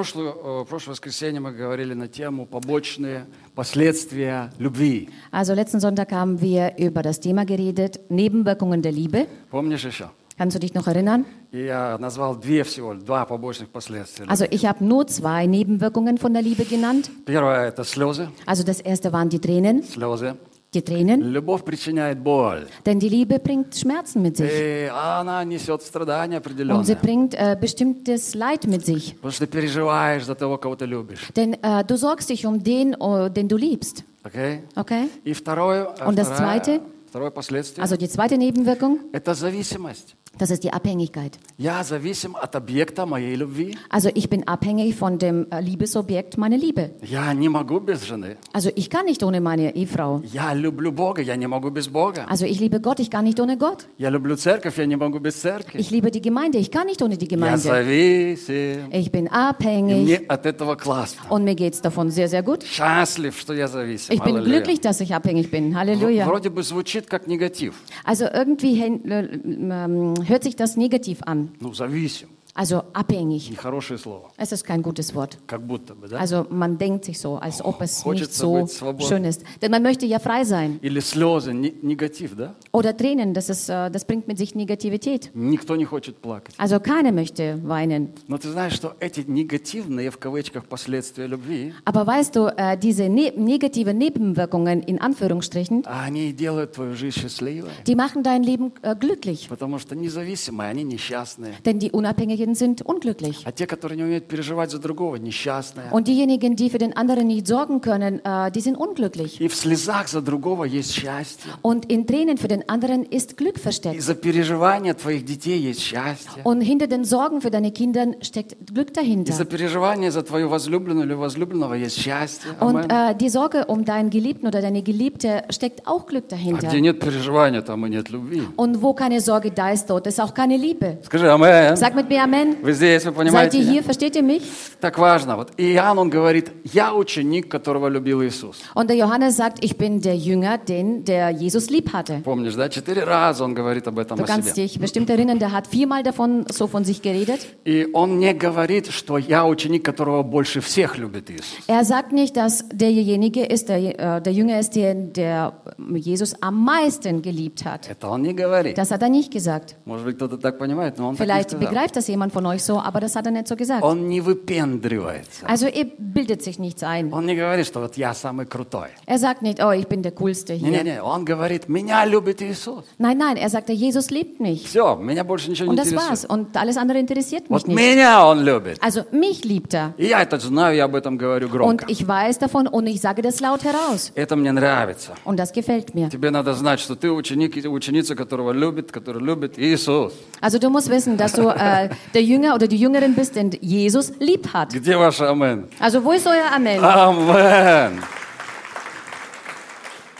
[0.00, 5.10] прошлую, э, прошлое воскресенье мы говорили на тему побочные последствия любви.
[5.32, 9.26] Also letzten Sonntag haben wir über das Thema geredet, Nebenwirkungen der Liebe.
[9.50, 10.10] Помнишь еще?
[10.38, 11.24] Kannst du dich noch erinnern?
[11.50, 14.26] И я назвал две всего, два побочных последствия.
[14.28, 17.10] Also ich habe nur zwei Nebenwirkungen von der Liebe genannt.
[17.24, 18.28] Первое – это слезы.
[18.44, 20.36] Also das erste waren die Tränen, Слезы.
[20.74, 22.66] die Tränen, Любовь причиняет боль.
[22.84, 26.96] denn die Liebe bringt Schmerzen mit sich И она несет страдания und sie определенные.
[26.96, 29.14] bringt äh, bestimmtes Leid mit sich.
[29.16, 31.28] Потому что ты переживаешь за того, кого ты любишь.
[31.34, 34.04] Denn äh, du sorgst dich um den, äh, den du liebst.
[34.22, 34.60] Окей?
[34.74, 35.08] Okay?
[35.24, 36.80] И второе, э, Und das вторая- zweite?
[37.08, 40.14] второе последствие Also die zweite Nebenwirkung, – это зависимость.
[40.40, 41.38] das ist die Abhängigkeit.
[41.56, 43.74] Я зависим от объекта моей любви.
[43.88, 46.90] Also ich bin abhängig von dem äh, Liebesobjekt meiner Liebe.
[47.02, 48.36] Я не могу без жены.
[48.52, 50.20] Also ich kann nicht ohne meine Ehefrau.
[50.30, 52.26] Я люблю Бога, я не могу без Бога.
[52.28, 53.86] Also ich liebe Gott, ich kann nicht ohne Gott.
[53.96, 55.78] Я люблю церковь, я не могу без церкви.
[55.80, 57.56] Ich liebe die Gemeinde, ich kann nicht ohne die Я Gemeinde.
[57.56, 58.90] зависим.
[58.92, 61.22] Ich bin И abhängig мне от этого классно.
[61.30, 62.62] und mir geht's davon sehr, sehr gut.
[62.64, 64.12] Счастлив, что я зависим.
[64.14, 64.44] Ich bin Аллилуйя.
[64.60, 65.74] glücklich, dass ich abhängig bin.
[65.74, 66.26] Halleluja.
[66.26, 67.74] Вроде бы звучит как негатив.
[68.04, 71.52] Also irgendwie hen- äh, ähm, hört sich das negativ an.
[71.60, 72.28] Ну, зависим.
[72.58, 73.50] Also abhängig.
[73.50, 74.30] Нехорошее слово.
[74.38, 75.36] Es ist kein gutes Wort.
[75.46, 76.16] Как будто бы, да?
[76.18, 79.06] Also man denkt sich so, als ob es nicht Хочется so быть свободным.
[79.08, 79.42] schön ist.
[79.60, 80.78] Denn man möchte ja frei sein.
[80.80, 82.54] Или слезы, не- негатив, да?
[82.72, 85.30] Oder Tränen, das, ist, äh, das bringt mit sich Negativität.
[85.34, 86.54] Никто не хочет плакать.
[86.56, 88.14] Also keiner möchte weinen.
[88.26, 93.10] Но ты знаешь, что эти негативные, в кавычках, последствия любви, Aber weißt du, äh, diese
[93.10, 97.68] ne negative Nebenwirkungen in Anführungsstrichen, они делают твою жизнь счастливой.
[97.86, 99.46] die machen dein Leben äh, glücklich.
[99.50, 101.52] Потому что независимые, они несчастные.
[101.66, 103.42] Denn die Unabhängigen sind unglücklich.
[103.44, 105.90] А те, которые не умеют переживать за другого, несчастные.
[105.90, 109.40] Und diejenigen, die für den anderen nicht sorgen können, äh, die sind unglücklich.
[109.40, 111.50] И в слезах за другого есть счастье.
[111.62, 114.00] Und in Tränen für den anderen ist Glück И versteckt.
[114.00, 116.42] за переживания твоих детей есть счастье.
[116.44, 119.32] Und hinter den Sorgen für deine Kinder steckt Glück И dahinter.
[119.32, 122.52] за переживания за твою возлюбленную или возлюбленного есть счастье.
[122.60, 122.90] Und Амен.
[122.90, 126.68] äh, die Sorge um deinen Geliebten oder deine Geliebte steckt auch Glück А dahinter.
[126.68, 128.42] где нет переживания, там и нет любви.
[128.56, 130.98] Und wo keine Sorge da ist, dort ist auch keine Liebe.
[131.02, 131.76] Скажи, амен.
[131.76, 132.56] Sag mit mir Amen.
[132.62, 133.58] Вы здесь, вы Seid понимаете?
[133.58, 133.72] ihr меня?
[133.72, 133.82] hier?
[133.82, 134.42] Versteht ihr mich?
[134.80, 135.36] Так важно.
[135.36, 138.58] Вот Иоанн, он говорит, я ученик, которого любил Иисус.
[138.74, 142.20] Und der Johannes sagt, ich bin der Jünger, den der Jesus lieb hatte.
[142.22, 142.68] Помнишь, да?
[142.68, 144.64] Четыре раза он говорит об этом Du о kannst себе.
[144.66, 147.40] dich bestimmt erinnern, der hat viermal davon so von sich geredet.
[147.64, 151.46] И он не говорит, что я ученик, которого больше всех любит Иисус.
[151.68, 153.78] Er sagt nicht, dass derjenige ist, der,
[154.18, 155.52] äh, der Jünger ist, der, der
[155.94, 157.88] Jesus am meisten geliebt hat.
[157.88, 158.76] Это он не говорит.
[158.76, 159.76] Das hat er nicht gesagt.
[159.84, 161.68] Может быть, кто-то так понимает, но он так не Vielleicht сказал.
[161.68, 163.82] begreift das jemand von euch so, aber das hat er nicht so gesagt.
[163.82, 165.46] Он не выпендривается.
[165.46, 167.12] Also er bildet sich nichts ein.
[167.12, 168.88] Он не говорит, что вот я самый крутой.
[169.06, 170.68] Er sagt nicht, oh, ich bin der Coolste hier.
[170.70, 172.84] Не-не-не, он говорит, меня любит Иисус.
[172.98, 174.66] Nein, nein, er sagt, der Jesus liebt mich.
[174.68, 176.10] Все, меня больше ничего не Und das интересует.
[176.10, 176.24] war's.
[176.24, 177.76] Und alles andere interessiert mich Вот nicht.
[177.76, 178.78] меня он любит.
[178.82, 179.94] Also mich liebt er.
[179.98, 181.84] И я это знаю, я об этом говорю Und громко.
[181.88, 184.12] ich weiß davon und ich sage das laut heraus.
[184.14, 185.12] Это мне нравится.
[185.24, 186.08] Und das gefällt mir.
[186.10, 190.12] Тебе надо знать, что ты ученик и ученица, которого любит, который любит Иисус.
[190.40, 194.12] Also du musst wissen, dass du äh, der Jünger oder die Jüngerin bist, den Jesus
[194.18, 194.72] lieb hat.
[194.72, 195.68] Где ваше амен?
[195.80, 196.82] Also wo ist euer Amen?
[196.82, 198.02] Амен!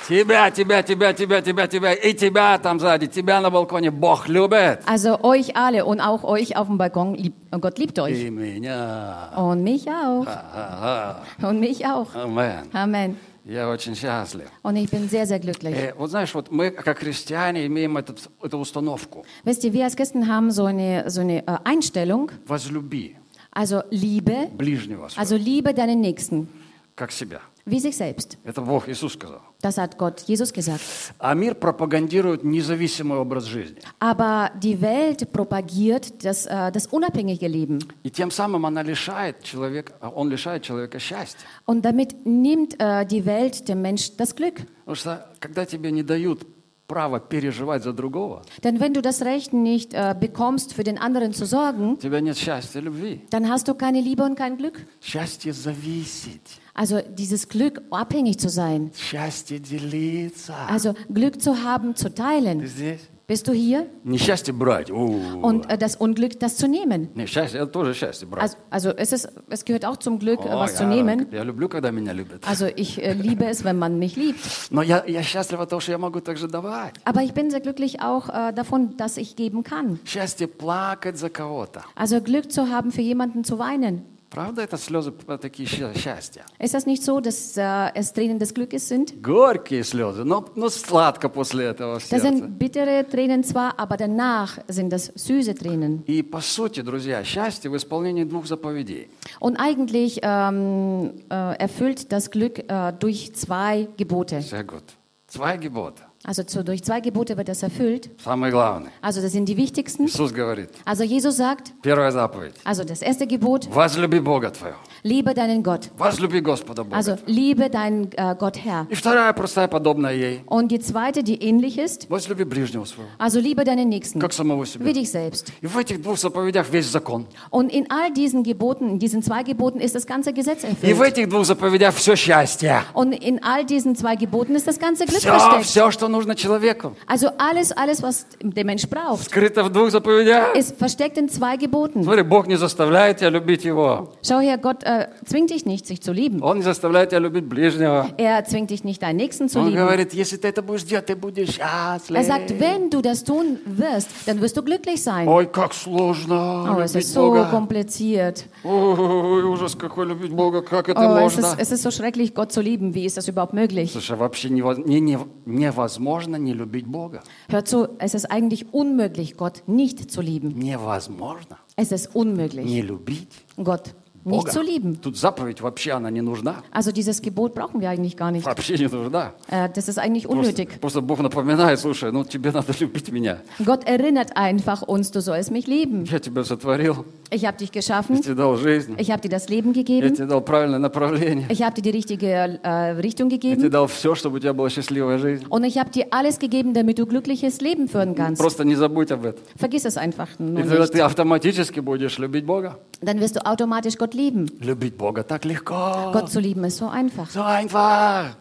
[0.09, 4.81] Тебя, тебя, тебя, тебя, тебя, тебя и тебя там сзади, тебя на балконе Бог любит.
[4.87, 8.17] Also euch alle und auch euch auf dem Balkon, lieb, und Gott liebt euch.
[8.17, 9.33] И меня.
[9.37, 10.25] Und mich auch.
[10.27, 11.23] Ага.
[11.43, 12.15] Und mich auch.
[12.15, 12.69] Амен.
[12.73, 13.17] Amen.
[13.46, 14.50] Я очень счастлив.
[14.64, 15.76] Und ich bin sehr, sehr glücklich.
[15.76, 19.26] Э, вот знаешь, вот мы, как христиане, имеем этот, эту установку.
[19.44, 23.16] Wisst ihr, wir als Christen haben so eine, so eine äh, Einstellung, Возлюби
[23.52, 26.48] also Liebe, ближнего своего, also liebe deinen Nächsten,
[26.96, 27.42] как себя.
[27.66, 28.38] Wie sich selbst.
[28.44, 29.42] Это Бог, Иисус сказал.
[29.62, 30.82] Das hat Gott Jesus gesagt.
[31.20, 33.78] А мир пропагандирует независимый образ жизни.
[34.00, 37.80] Aber die Welt propagiert das, äh, das unabhängige Leben.
[38.04, 41.46] И тем самым она лишает человека, он лишает человека счастья.
[41.66, 44.62] Und damit nimmt äh, die Welt dem Mensch das Glück.
[44.86, 46.46] Потому что когда тебе не дают
[46.88, 51.32] право переживать за другого, Denn wenn du das Recht nicht äh, bekommst, für den anderen
[51.34, 53.22] zu sorgen, тебя нет счастья, любви.
[53.30, 54.86] dann hast du keine Liebe und kein Glück.
[55.02, 58.91] Счастье зависеть, Also dieses Glück, abhängig zu sein.
[58.95, 60.55] счастье делиться.
[60.69, 62.67] Also Glück zu haben, zu Ты teilen.
[62.67, 63.01] здесь?
[63.29, 63.87] Bist du hier?
[64.05, 64.89] Несчастье брать.
[64.89, 65.05] У.
[65.43, 67.09] Und äh, das Unglück, das zu nehmen.
[67.17, 68.57] Не, счастье, это тоже счастье брать.
[68.71, 71.27] Also, also es, ist, es gehört auch zum Glück, äh, О, was zu я, nehmen.
[71.33, 72.47] я люблю, когда меня любят.
[72.47, 74.39] Also ich äh, liebe es, wenn man mich liebt.
[74.71, 76.95] Но я, я счастлив от того, что я могу также давать.
[77.05, 79.99] Aber ich bin sehr glücklich auch äh, davon, dass ich geben kann.
[80.05, 81.83] Счастье плакать за кого-то.
[81.97, 84.03] Also Glück zu haben, für jemanden zu weinen.
[84.32, 85.12] Правда, это слезы
[85.42, 86.46] такие счастья?
[86.58, 89.22] Ist das nicht so, dass äh, es Tränen des Glückes sind?
[89.22, 92.38] Горькие слезы, но, но sладко после этого в Das сердце.
[92.38, 96.04] sind bittere Tränen zwar, aber danach sind das süße Tränen.
[96.08, 99.10] И по сути, друзья, счастье в исполнении двух заповедей.
[99.42, 104.42] Und eigentlich ähm, äh, erfüllt das Glück äh, durch zwei Gebote.
[104.42, 104.84] Sehr gut.
[105.28, 106.04] Zwei Gebote.
[106.25, 108.11] Also zu, durch zwei Gebote wird das erfüllt.
[108.21, 108.91] Самое главное.
[109.01, 110.07] Also das sind die wichtigsten.
[110.07, 112.55] Иисус говорит, Also Jesus sagt, первая заповедь.
[112.65, 114.77] also das erste Gebot, Возлюби Бога твоего.
[115.03, 115.91] liebe deinen Gott.
[115.99, 116.97] Возлюби Господа Бога.
[116.97, 118.87] Also liebe deinen äh, Gott Herr.
[118.91, 120.41] И вторая простая, подобная ей.
[120.47, 124.63] Und die zweite, die ähnlich ist, Возлюби ближнего своего, also liebe deinen Nächsten, как самого
[124.63, 124.93] wie себя.
[124.93, 125.53] dich selbst.
[125.61, 127.27] И в этих двух заповедях весь закон.
[127.51, 131.01] Und in all diesen Geboten, in diesen zwei Geboten ist das ganze Gesetz И в
[131.01, 131.09] erfüllt.
[131.13, 132.83] этих двух заповедях все счастье.
[132.95, 135.65] Und in all diesen zwei Geboten ist das ganze Glück Все, versteckt.
[135.67, 136.95] все, что нужно человеку.
[137.07, 140.55] Also alles, alles, was der Mensch braucht, Скрыто в двух заповедях.
[140.57, 142.03] ist versteckt in zwei Geboten.
[142.03, 144.13] Смотри, Бог не заставляет тебя любить Его.
[144.23, 146.43] Schau her, Gott äh, zwingt dich nicht, sich zu lieben.
[146.43, 148.09] Он не заставляет тебя любить ближнего.
[148.19, 149.77] Er zwingt dich nicht, deinen Nächsten zu Он lieben.
[149.85, 152.17] говорит, если ты это будешь делать, ты будешь счастлив.
[152.17, 155.29] Er sagt, wenn du das tun wirst, dann wirst du glücklich sein.
[155.29, 157.49] Ой, как сложно Oh, es любить ist so Бога.
[157.51, 158.47] kompliziert.
[158.65, 161.41] Ой, ужас какой любить Бога, как это Oh, es, можно?
[161.53, 162.95] ist, es ist so schrecklich, Gott zu lieben.
[162.95, 163.93] Wie ist das überhaupt möglich?
[163.93, 167.23] Слушай, вообще нево- не- не- невозможно не любить Бога.
[167.49, 170.49] Hör zu, es ist eigentlich unmöglich, Gott nicht zu lieben.
[170.57, 173.95] Невозможно Es ist unmöglich, не любить Gott
[174.25, 174.51] nicht Бога.
[174.51, 175.01] zu lieben.
[175.01, 176.57] Тут заповедь вообще она не нужна.
[176.73, 178.45] Also dieses Gebot brauchen wir eigentlich gar nicht.
[178.45, 179.35] Вообще не нужна.
[179.49, 180.81] Äh, das ist eigentlich Просто, unnötig.
[180.81, 183.39] просто Бог напоминает, слушай, ну тебе надо любить меня.
[183.65, 186.05] Gott erinnert einfach uns, du sollst mich lieben.
[186.07, 189.49] Я тебя сотворил, Ich habe dich я geschaffen, тебе дал жизнь, ich habe dir das
[189.49, 192.27] Leben я gegeben, тебе дал правильное направление, ich habe dir die richtige
[192.63, 195.45] äh, Richtung я тебе gegeben дал все, чтобы у тебя была счастливая жизнь.
[195.49, 198.41] und ich habe dir alles gegeben, damit du glückliches Leben führen kannst.
[198.43, 199.41] Просто не забудь об этом.
[199.57, 200.93] Vergiss es einfach И nur тогда nicht.
[200.93, 202.77] ты автоматически будешь любить Бога.
[203.03, 204.51] Dann wirst du automatisch Gott lieben.
[204.61, 206.11] Любить Бога так легко.
[206.13, 207.29] Gott zu lieben ist so einfach.
[207.31, 208.37] So einfach.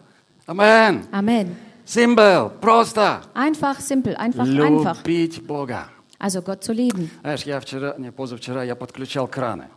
[0.46, 1.06] Амен.
[1.12, 1.56] Amen.
[1.84, 2.50] Симбл.
[2.60, 3.20] Просто.
[3.34, 4.98] Einfach, simpel, einfach, einfach.
[4.98, 5.88] Любить Бога.
[6.18, 7.10] Also Gott zu lieben.
[7.22, 9.68] Знаешь, я вчера, не, позавчера я подключал краны.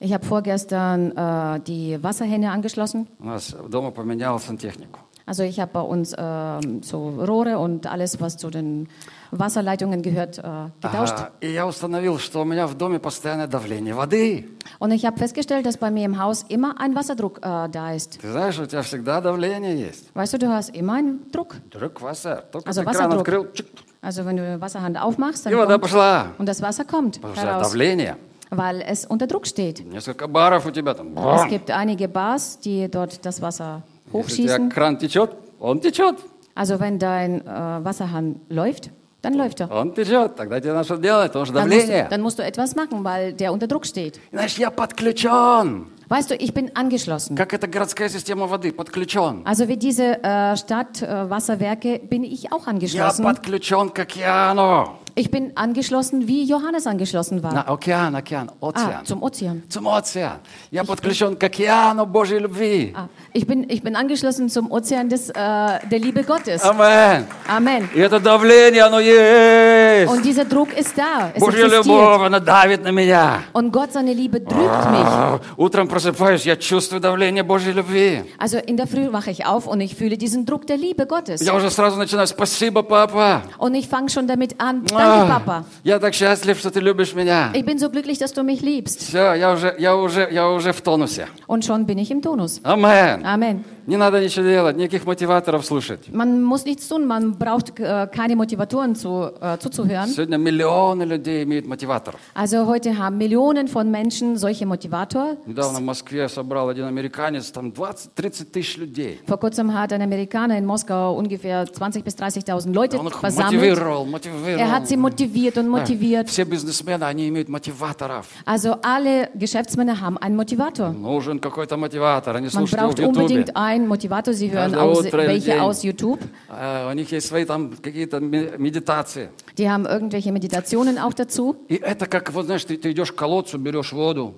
[0.00, 3.08] Ich habe vorgestern äh, die Wasserhähne angeschlossen.
[3.18, 5.00] У нас дома поменял сантехнику.
[5.26, 8.88] Also ich habe bei uns ähm, so Rohre und alles, was zu den
[9.32, 10.42] Wasserleitungen gehört, äh,
[10.80, 11.14] getauscht.
[11.16, 14.48] Ага, И я установил, что у меня в доме постоянное давление воды.
[14.78, 18.18] Und ich habe festgestellt, dass bei mir im Haus immer ein Wasserdruck äh, da ist.
[18.20, 20.10] Ты знаешь, у тебя всегда давление есть.
[20.14, 21.56] Weißt du, du hast immer einen Druck.
[21.70, 23.20] Друг Вася, только Also ты кран Wasserdruck.
[23.20, 23.66] открыл, чик,
[24.00, 26.26] Also wenn du den Wasserhahn aufmachst, и dann вода kommt, пошла.
[26.38, 28.16] und das Wasser kommt Потому что heraus, давление.
[28.50, 29.84] weil es unter Druck steht.
[29.84, 31.16] Несколько баров у тебя там.
[31.18, 34.68] Es gibt einige Bars, die dort das Wasser Если у тебя hochschießen.
[34.70, 36.16] кран течет, он течет.
[36.54, 38.90] Also wenn dein äh, Wasserhahn läuft,
[39.22, 39.70] dann läuft er.
[39.70, 40.36] Он течет.
[40.36, 42.06] Тогда тебе надо что делать, потому что Dann musst, du, давление.
[42.10, 44.20] dann musst du etwas machen, weil der unter Druck steht.
[44.32, 45.86] Знаешь, я подключен.
[46.08, 47.36] Weißt du, ich bin angeschlossen.
[47.36, 49.42] Как эта городская система воды, подключен.
[49.44, 53.24] Also wie diese äh, Stadtwasserwerke äh, Wasserwerke bin ich auch Я angeschlossen.
[53.24, 54.98] подключен к океану.
[55.14, 57.68] Ich bin angeschlossen, wie Johannes angeschlossen На war.
[57.68, 59.04] океан, океан, Ah, океан.
[59.04, 59.62] zum Ozean.
[59.68, 60.38] Zum Ozean.
[60.70, 62.94] Я подключен к океану Божьей любви.
[62.96, 66.62] Ah, ich, bin, ich bin angeschlossen zum Ozean des, äh, der Liebe Gottes.
[66.62, 67.26] Амен.
[67.48, 67.88] Amen.
[67.94, 70.08] И это давление, оно есть.
[70.12, 71.32] Und dieser Druck ist da.
[71.34, 71.84] Es Божья existiert.
[71.86, 73.42] любовь, она давит на меня.
[73.52, 75.04] Und Gott, seine Liebe drückt mich.
[75.04, 78.22] А, Утром просыпаюсь, я чувствую давление Божьей любви.
[78.38, 81.40] Also in der Früh wache ich auf und ich fühle diesen Druck der Liebe Gottes.
[81.40, 83.42] Я уже сразу начинаю, спасибо, папа.
[83.58, 84.84] Und ich fange schon damit an.
[85.03, 85.63] Danke, А, Papa.
[85.83, 87.51] Я так счастлив, что ты любишь меня.
[87.53, 88.99] Ich bin so glücklich, dass du mich liebst.
[89.01, 91.27] Все, я уже, я уже, я уже в тонусе.
[91.47, 92.59] Und schon bin ich im Tonus.
[92.63, 93.25] Амен.
[93.25, 93.63] Amen.
[93.85, 96.07] Не надо ничего делать, никаких мотиваторов слушать.
[96.09, 100.07] Man muss nichts tun, man braucht äh, keine Motivatoren zu, äh, zuzuhören.
[100.07, 102.19] Сегодня миллионы людей имеют мотиваторов.
[102.33, 105.35] Also heute haben Millionen von Menschen solche Motivator.
[105.45, 109.19] Недавно в Москве собрал один американец, там 20-30 тысяч людей.
[109.27, 113.53] Vor kurzem hat ein Amerikaner in Moskau ungefähr 20.000 bis 30.000 Leute Он их versammelt.
[113.61, 114.59] мотивировал, мотивировал.
[114.59, 116.29] Er hat sie motiviert und motiviert.
[116.29, 118.27] Все бизнесмены, они имеют мотиваторов.
[118.45, 120.93] Also alle Geschäftsmänner haben einen Motivator.
[120.93, 122.35] Нужен какой-то мотиватор.
[122.37, 124.32] Они Man слушают в braucht unbedingt einen Motivator.
[124.34, 125.60] Sie hören Каждое aus, утро или welche день.
[125.60, 126.20] aus YouTube.
[126.48, 129.28] А, У них есть свои там какие-то ме- медитации.
[129.56, 131.56] Die haben irgendwelche Meditationen auch dazu.
[131.68, 134.34] И это как, вот знаешь, ты, ты идешь к колодцу, берешь воду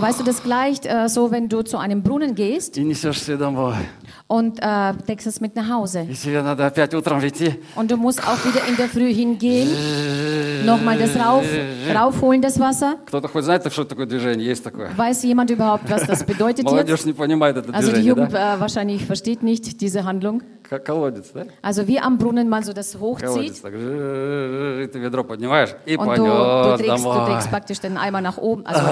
[0.00, 3.36] Weißt du, das gleicht äh, so, wenn du zu einem Brunnen gehst и несешь себе
[3.36, 3.74] домой.
[4.33, 6.07] und äh, deckst es mit nach Hause.
[7.75, 9.69] Und du musst auch wieder in der Früh hingehen,
[10.65, 11.45] nochmal das rauf,
[11.93, 12.95] raufholen, das Wasser.
[14.97, 16.89] Weiß jemand überhaupt, was das bedeutet jetzt?
[17.75, 21.44] Also die Jugend äh, wahrscheinlich versteht nicht diese Handlung Как колодец, да?
[21.62, 23.24] Also wie am Brunnen man so das Колодец.
[23.24, 27.26] hochzieht Так, жжж, ты ведро поднимаешь и und du, du, понес trägst, du домой.
[27.26, 28.66] trägst praktisch den Eimer nach oben.
[28.66, 28.82] Also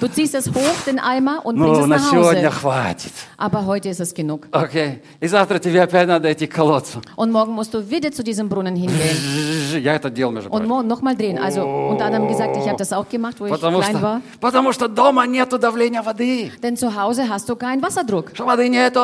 [0.00, 2.60] du ziehst es hoch, den Eimer, und bringst Ну, es на nach сегодня Hause.
[2.60, 3.12] хватит.
[3.36, 4.46] Aber heute ist es genug.
[4.52, 5.02] Окей.
[5.20, 7.02] И завтра тебе опять надо идти к колодцу.
[7.16, 8.96] Und morgen musst du wieder zu diesem Brunnen hingehen.
[8.96, 10.68] Жжж, Я это делал, между Und прочим.
[10.68, 11.38] morgen nochmal drehen.
[11.38, 14.20] Also unter anderem gesagt, ich habe das auch gemacht, wo ich Потому klein что, war.
[14.40, 16.52] потому что дома нету давления воды.
[16.62, 19.00] Denn zu Hause hast du keinen Wasserdruck, Что воды нету.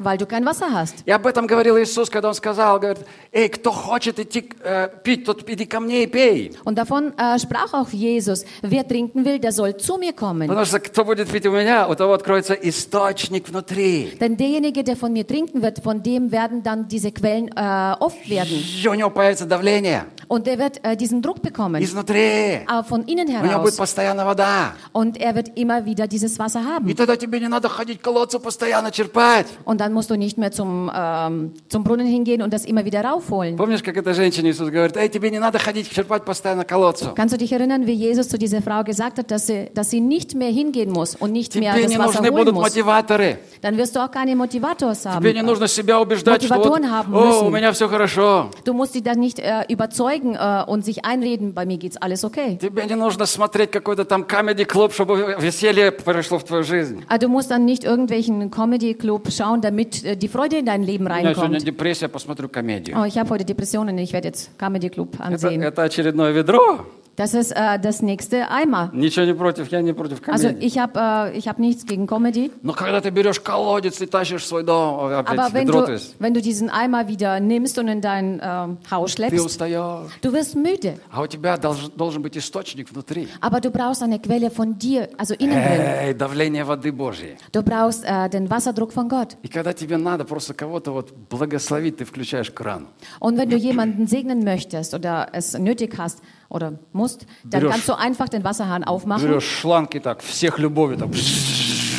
[0.00, 1.04] weil du kein Wasser hast.
[1.06, 5.25] И об этом говорил Иисус, когда Он сказал, говорит, эй, кто хочет идти э, пить,
[5.25, 6.53] тот иди ко мне и пей.
[6.65, 10.47] Und davon äh, sprach auch Jesus, wer trinken will, der soll zu mir kommen.
[10.47, 14.17] Потому что кто будет пить у меня, у того откроется источник внутри.
[14.19, 18.29] Denn derjenige, der von mir trinken wird, von dem werden dann diese Quellen äh, oft
[18.29, 18.57] werden.
[18.83, 22.61] И у него появится давление Und der wird äh, diesen Druck bekommen, изнутри.
[22.67, 23.77] aber von innen У него будет heraus.
[23.77, 24.73] постоянно вода.
[24.91, 26.95] Und er wird immer wieder dieses Wasser И haben.
[26.95, 29.47] тогда тебе не надо ходить к колодцу постоянно черпать.
[29.63, 31.36] Und dann musst du nicht mehr zum, ähm,
[31.68, 33.56] zum Brunnen hingehen und das immer wieder raufholen.
[33.56, 37.14] Помнишь, как эта женщина Иисус говорит, эй, тебе не надо ходить черпать постоянно к колодцу.
[37.14, 40.00] Kannst du dich erinnern, wie Jesus zu dieser Frau gesagt hat, dass sie, dass sie
[40.00, 42.64] nicht mehr hingehen muss und nicht mehr Тебе das не Wasser нужны holen будут muss?
[42.64, 43.38] мотиваторы.
[43.60, 45.20] Dann wirst du auch keine Motivators haben.
[45.22, 47.46] Тебе не нужно себя убеждать, что вот, Мотиваторы haben о, müssen.
[47.46, 48.50] у меня все хорошо.
[48.64, 52.24] Du musst sie dann nicht äh, überzeugen äh, und sich einreden, bei mir geht's alles
[52.24, 52.58] okay.
[52.60, 57.04] Тебе не нужно смотреть какой-то там комедий-клуб, чтобы веселье пришло в твою жизнь.
[57.08, 61.06] Ah, Du musst dann nicht irgendwelchen Comedy-Club schauen, damit äh, die Freude in dein Leben
[61.06, 61.65] У меня сегодня reinkommt.
[61.65, 62.97] депрессия, посмотрю комедию.
[62.99, 65.61] Oh, ich habe heute Depressionen, ich werde jetzt Comedy-Club Это, ansehen.
[65.61, 66.85] это очередное ведро.
[67.16, 68.90] Das ist äh, das nächste Eimer.
[68.94, 70.64] Ничего не против, я не против Also комедии.
[70.66, 70.98] ich habe
[71.30, 74.64] äh, ich hab nichts gegen Comedy, Но когда ты берешь колодец и тащишь в свой
[74.64, 77.78] дом, о, опять aber wenn ведро, du, то есть, wenn du diesen Eimer wieder nimmst
[77.78, 80.08] und in dein ähm, Haus ты schleppst, устаешь.
[80.22, 80.94] du wirst müde.
[81.10, 83.28] А у тебя долж- должен быть источник внутри.
[83.42, 85.80] Aber du brauchst eine Quelle von dir, also innen drin.
[85.82, 87.36] Эй, давление воды Божьей.
[87.52, 89.36] Du brauchst äh, den Wasserdruck von Gott.
[89.42, 92.86] И когда тебе надо просто кого-то вот благословить, ты включаешь кран.
[93.20, 97.88] Und wenn du jemanden segnen möchtest oder es nötig hast oder musst, dann Берешь- kannst
[97.88, 99.26] du einfach den Wasserhahn aufmachen.
[99.26, 101.08] Берешь шланги так, всех любовью, так,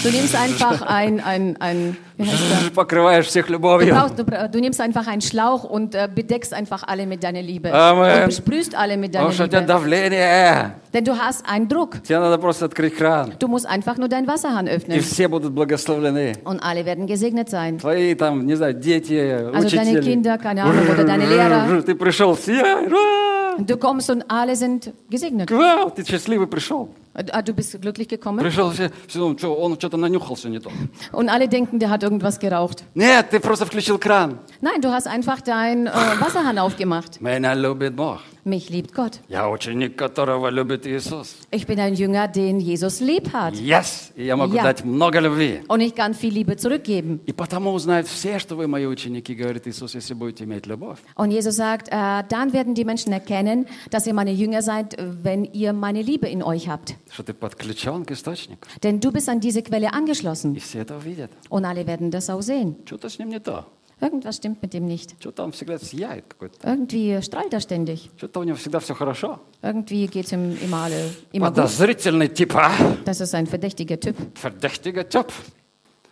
[0.03, 2.69] Du nimmst einfach ein, ein, ein wie heißt der?
[2.71, 3.93] покрываешь всех Du, любовью.
[3.95, 7.41] brauchst, du, bra- du nimmst einfach einen Schlauch und äh, bedeckst einfach alle mit deiner
[7.41, 7.73] Liebe.
[7.73, 8.19] Amen.
[8.19, 9.67] Und besprühst alle mit deiner Потому что у тебя Liebe.
[9.73, 10.73] давление.
[10.93, 12.03] Denn du hast einen Druck.
[12.03, 13.31] Тебе надо просто открыть кран.
[13.39, 14.99] Du musst einfach nur deinen Wasserhahn И öffnen.
[15.01, 16.33] все будут благословлены.
[16.43, 17.77] Und alle werden gesegnet sein.
[17.79, 19.17] Твои там, не знаю, дети,
[19.53, 20.01] Also deine учители.
[20.01, 21.81] Kinder, keine Ahnung, oder deine Lehrer.
[21.85, 23.26] Ты пришел, все, ура!
[23.59, 25.51] Du kommst und alle sind gesegnet.
[25.51, 26.89] Вау, ты счастливый пришел.
[27.17, 28.39] Ah, Du bist glücklich gekommen.
[28.39, 30.71] Пришел, все, все думают, что он что-то нанюхался не то.
[31.11, 32.83] Und alle denken, der hat irgendwas geraucht.
[32.95, 34.39] Нет, ты просто включил кран.
[34.61, 37.21] Nein, du hast einfach deinen äh, Wasserhahn aufgemacht.
[37.21, 38.19] Меня любит Бог.
[38.45, 39.19] Mich liebt Gott.
[39.29, 41.35] Я ученик, которого любит Иисус.
[41.51, 43.53] Ich bin ein Jünger, den Jesus lieb hat.
[43.55, 44.11] Yes!
[44.15, 44.63] И я могу Ja.
[44.63, 45.61] дать много любви.
[45.69, 47.21] Und ich kann viel Liebe zurückgeben.
[47.25, 50.97] И потому узнают все, что вы мои ученики, говорит Иисус, если будете иметь любовь.
[51.15, 55.45] Und Jesus sagt, äh, dann werden die Menschen erkennen, dass ihr meine Jünger seid, wenn
[55.45, 56.95] ihr meine Liebe in euch habt.
[58.82, 60.54] Denn du bist an diese Quelle angeschlossen.
[61.48, 62.76] Und alle werden das auch sehen.
[64.00, 65.16] Irgendwas stimmt mit ihm nicht.
[66.64, 68.10] Irgendwie strahlt er ständig.
[69.60, 71.56] Irgendwie geht es ihm immer, alle, immer gut.
[73.04, 74.14] Das ist ein verdächtiger Typ.
[74.34, 75.32] Verdächtiger Typ.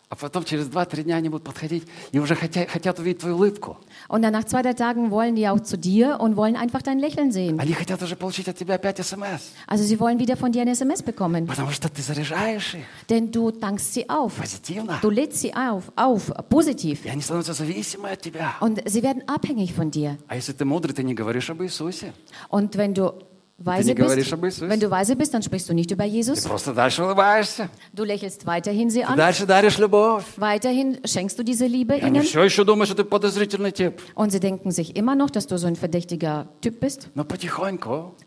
[0.09, 3.77] А потом через 2-3 дня они будут подходить и уже хотят, хотят увидеть твою улыбку.
[4.09, 6.99] Und dann nach zwei, drei Tagen wollen die auch zu dir und wollen einfach dein
[6.99, 7.57] Lächeln sehen.
[7.61, 9.53] Они хотят уже получить от тебя опять смс.
[9.67, 11.47] Also sie wollen wieder von dir ein SMS bekommen.
[11.47, 14.33] Потому что ты заряжаешь их Denn du tankst sie auf.
[14.35, 14.99] позитивно.
[15.01, 17.05] Du lädst sie auf, auf, positiv.
[17.05, 18.55] И они становятся зависимы от тебя.
[18.59, 20.17] Und sie werden abhängig von dir.
[20.27, 22.11] А если ты мудрый, ты не говоришь об Иисусе.
[22.49, 23.13] Und wenn du
[23.58, 26.44] weise bist, wenn du weise bist, dann sprichst du nicht über Jesus.
[27.94, 29.16] Du lächelst weiterhin sie an.
[30.36, 32.22] Weiterhin schenkst du diese Liebe ihnen.
[34.14, 37.08] Und sie denken sich immer noch, dass du so ein verdächtiger Typ bist.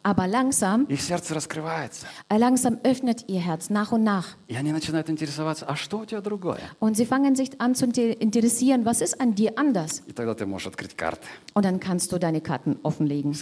[0.03, 4.36] Aber langsam, äh, langsam öffnet ihr Herz nach und nach.
[6.79, 10.01] Und sie fangen sich an zu interessieren, was ist an dir anders.
[11.53, 13.36] Und dann kannst du deine Karten offenlegen.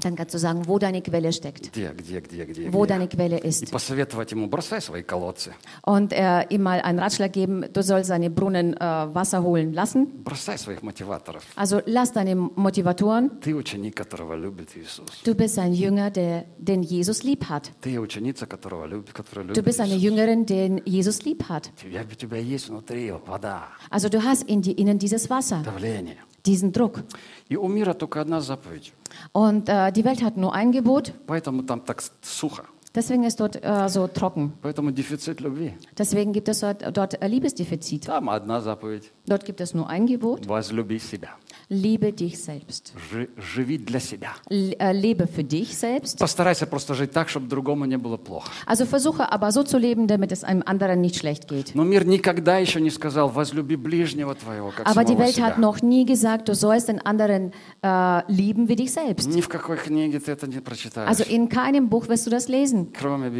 [0.00, 2.87] Dann kannst zu sagen, wo deine Quelle steckt, Где, где, где, где, wo где.
[2.93, 3.71] deine Quelle И ist.
[3.71, 8.29] посоветовать ему, бросай свои колодцы, Und äh, ihm mal einen Ratschlag geben, du sollst seine
[8.29, 8.79] Brunnen äh,
[9.13, 10.07] Wasser holen lassen.
[10.23, 11.43] бросай своих мотиваторов.
[11.55, 13.39] Also lass deine Motivatoren.
[13.41, 15.07] Ты ученик, которого любит Иисус.
[15.23, 17.71] Du bist ein Jünger, der den Jesus lieb hat.
[17.81, 20.03] Ты ученица, которого любит, которая Du любит bist eine Иисус.
[20.03, 21.69] Jüngerin, den Jesus lieb hat.
[21.77, 25.61] У тебя, у тебя есть внутри вода, Also du hast in dir innen dieses Wasser,
[25.63, 26.17] давление.
[26.45, 27.03] diesen Druck.
[27.49, 28.93] И у мира только одна заповедь.
[29.33, 32.63] Und äh, die Welt hat nur ein Gebot, Поэтому там так сухо.
[32.95, 34.53] deswegen ist dort äh, so trocken.
[34.61, 35.73] Поэтому дефицит любви.
[35.97, 38.05] Deswegen gibt es dort, dort äh, Liebesdefizit.
[38.05, 39.11] Там одна заповедь.
[39.27, 41.29] Dort gibt es nur ein Gebot, Возлюби себя.
[41.71, 42.93] liebe dich selbst.
[43.13, 44.29] Жи- живи для себя.
[44.49, 46.17] L äh, lebe für dich selbst.
[46.17, 48.49] Постарайся просто жить так, чтобы другому не было плохо.
[48.65, 51.75] Also versuche aber so zu leben, damit es einem anderen nicht schlecht geht.
[51.75, 55.45] Но мир никогда еще не сказал, возлюби ближнего твоего, как Aber die самого Welt себя.
[55.45, 57.51] hat noch nie gesagt, du sollst den anderen
[57.83, 59.29] äh, lieben wie dich selbst.
[59.29, 62.47] Ни в какой книге ты это не прочитаешь, Also in keinem Buch wirst du das
[62.47, 63.30] lesen, Krom je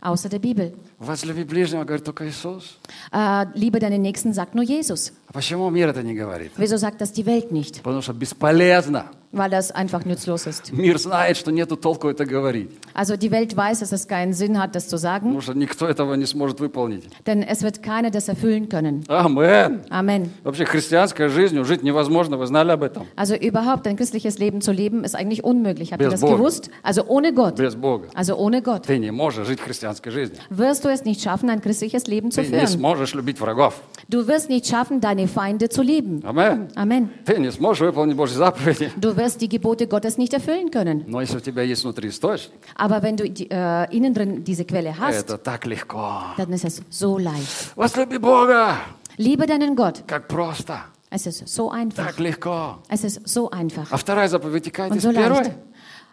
[0.00, 0.72] Außer der Bibel.
[1.00, 2.76] Возлюби ближнего, говорит только Иисус.
[3.10, 5.12] Äh, liebe deinen Nächsten, sagt nur Jesus.
[5.28, 6.52] А почему мир это не говорит?
[6.58, 7.82] Wieso sagt das die Welt nicht?
[7.82, 9.06] Потому что бесполезно.
[9.32, 10.72] Weil das einfach nutzlos ist.
[10.72, 12.68] Мир знает, что нету толку это говорить.
[12.94, 15.86] Also die Welt weiß, dass es keinen Sinn hat, das zu sagen, Потому что никто
[15.86, 17.04] этого не сможет выполнить.
[17.26, 19.04] denn es wird keiner das erfüllen können.
[19.06, 19.82] Амен.
[19.88, 20.30] Amen.
[20.42, 22.36] Вообще христианской жизнью жить невозможно.
[22.38, 23.06] Вы знали об этом?
[23.14, 25.92] Also überhaupt ein christliches Leben zu leben, ist eigentlich unmöglich.
[25.92, 26.34] Habt ihr das Бога.
[26.36, 26.70] gewusst?
[26.82, 27.54] Also ohne Gott.
[27.54, 28.08] Без Бога.
[28.14, 28.86] Also ohne Gott.
[28.86, 30.40] Ты не можешь жить христианской жизнью.
[30.50, 32.67] Wirst du es nicht schaffen, ein christliches Leben zu Ты не führen.
[32.67, 33.81] сможешь любить врагов.
[34.09, 36.23] Du wirst nicht schaffen, deine Feinde zu lieben.
[36.25, 36.67] Амен.
[36.75, 37.09] Amen.
[37.25, 38.91] Ты не сможешь выполнить Божьи заповеди.
[38.97, 41.03] Du wirst die Gebote Gottes nicht erfüllen können.
[41.07, 44.65] Но если у тебя есть внутри источник, Aber wenn du die, äh, innen drin diese
[44.65, 46.21] Quelle hast, это так легко.
[46.37, 47.75] dann ist es so leicht.
[47.75, 48.77] Возлюби Бога.
[49.17, 50.03] Liebe deinen Gott.
[50.07, 50.79] Как просто.
[51.09, 52.07] Es ist so einfach.
[52.07, 52.79] Так легко.
[52.89, 53.87] Es ist so einfach.
[53.91, 55.37] А вторая заповедь вытекает Und из so первой.
[55.37, 55.51] leicht.
[55.51, 55.53] Äh,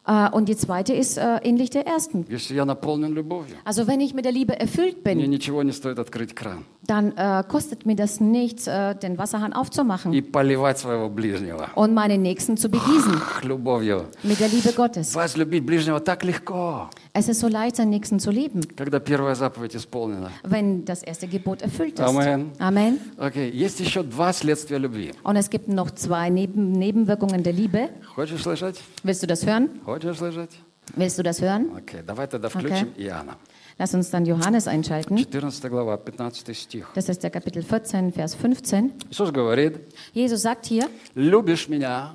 [0.08, 2.26] Äh, und die zweite ist äh, ähnlich der ersten.
[3.66, 5.20] Also wenn ich mit der Liebe erfüllt bin,
[6.88, 10.14] dann äh, kostet mir das nichts, äh, den Wasserhahn aufzumachen
[11.76, 13.22] und meinen Nächsten zu begießen
[14.24, 15.14] mit der Liebe Gottes.
[17.17, 19.75] Возлюбить ближнего так легко, Es ist so leicht, seinen Nächsten zu lieben, когда первая заповедь
[19.77, 20.31] исполнена.
[20.45, 22.01] wenn das erste Gebot erfüllt ist.
[22.01, 22.53] Amen.
[22.59, 22.99] Amen.
[23.19, 25.13] Окей, есть еще два следствия любви.
[25.23, 27.91] Und es gibt noch zwei Neben Nebenwirkungen der Liebe.
[28.15, 28.81] Хочешь слышать?
[29.03, 29.69] Willst du das hören?
[29.85, 30.51] Хочешь слышать?
[30.97, 31.71] Willst du das hören?
[31.77, 33.37] Окей, давай тогда включим Иоанна.
[33.79, 35.17] Lass uns dann Johannes einschalten.
[35.17, 36.89] 14 глава, 15 стих.
[36.95, 38.93] Das ist der Kapitel 14, Vers 15.
[39.11, 39.81] Иисус говорит,
[40.13, 42.15] Jesus sagt hier, любишь меня,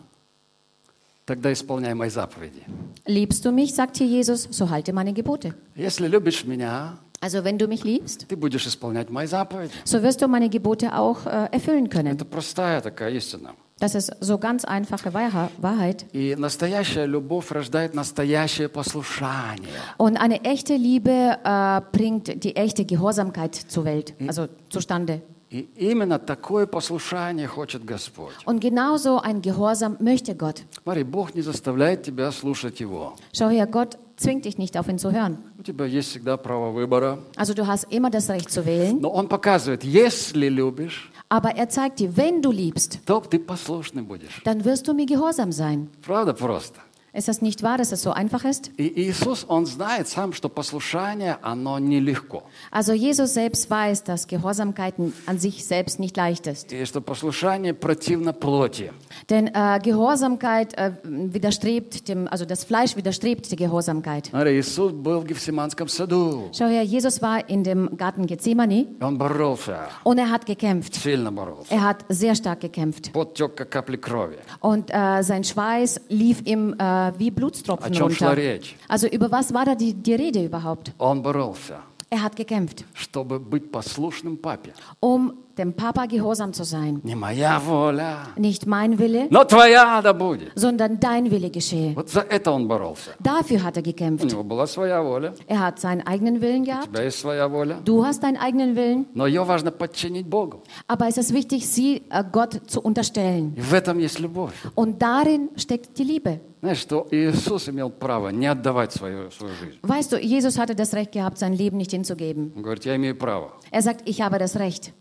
[1.31, 2.63] тогда исполняй мои заповеди.
[3.05, 5.53] liebst du mich, sagt hier Jesus, so halte meine Gebote.
[5.75, 9.71] Если любишь меня, Also wenn du mich liebst, ты будешь исполнять мои заповеди.
[9.85, 12.13] so wirst du meine Gebote auch äh, erfüllen können.
[12.15, 13.55] Это простая такая истина.
[13.79, 16.05] Das ist so ganz einfache Wahrha- Wahrheit.
[16.11, 19.69] И настоящая любовь рождает настоящее послушание.
[19.97, 25.21] Und eine echte Liebe äh, bringt die echte Gehorsamkeit zur Welt, also zustande.
[25.52, 28.32] И именно такое послушание хочет Господь.
[28.46, 30.62] Und genauso ein Gehorsam möchte Gott.
[30.82, 33.14] Смотри, Бог не заставляет тебя слушать Его.
[33.34, 35.36] Schau her, Gott zwingt dich nicht auf ihn zu hören.
[35.58, 37.18] У тебя есть всегда право выбора.
[37.36, 41.68] Also du hast immer das Recht zu wählen, Но Он показывает, если любишь, aber er
[41.68, 44.40] zeigt dir, wenn du liebst, то ты послушный будешь.
[44.44, 45.88] dann wirst du mir gehorsam sein.
[46.02, 46.80] Правда просто?
[47.13, 48.69] Ist das nicht wahr, dass es so einfach ist?
[48.77, 52.43] И Иисус, Он знает сам, что послушание, оно нелегко.
[52.69, 54.93] Also Jesus selbst weiß, dass Gehorsamkeit
[55.25, 56.71] an sich selbst nicht leicht ist.
[56.71, 58.91] И что послушание противно плоти.
[59.31, 64.27] Denn äh, Gehorsamkeit äh, widerstrebt dem, also das Fleisch widerstrebt der Gehorsamkeit.
[64.27, 66.51] Смотри, Иисус был в Гефсиманском саду.
[66.53, 70.93] Schau her, Jesus war in dem Garten Gethsemane И Он боролся, und er hat gekämpft.
[70.93, 71.73] сильно боролся.
[71.73, 73.11] Er hat sehr stark gekämpft.
[73.11, 74.37] Пот тек, как капли крови.
[74.59, 78.37] Und äh, sein Schweiß lief ihm äh, wie Blutstropfen О чем шла runter.
[78.37, 78.75] речь?
[78.87, 80.91] Also über was war da die, die Rede überhaupt?
[80.99, 84.73] Он боролся, Er hat gekämpft, чтобы быть послушным папе.
[85.01, 87.01] um dem Papa gehorsam zu sein.
[87.03, 90.51] Не моя воля, Nicht mein Wille, но твоя да будет.
[90.55, 91.95] sondern dein Wille geschehe.
[91.95, 93.15] Вот за это он боролся.
[93.19, 94.23] Dafür hat er У gekämpft.
[94.25, 96.85] него была своя воля, Er hat seinen eigenen Willen у gehabt.
[96.93, 97.79] тебя есть своя воля.
[97.83, 99.07] Du hast deinen eigenen Willen.
[99.15, 100.61] Но ее важно подчинить Богу.
[100.87, 103.55] Aber es ist wichtig, sie äh, Gott zu unterstellen.
[103.57, 104.53] И в этом есть любовь.
[104.75, 106.39] Und darin steckt die Liebe.
[106.61, 109.77] Знаешь, что Иисус имел право не отдавать свою, свою жизнь.
[109.81, 112.51] Weißt du, Jesus hatte das Recht gehabt, sein Leben nicht hinzugeben.
[112.55, 113.53] Он говорит, я имею право.
[113.71, 114.91] Er sagt, ich habe das Recht,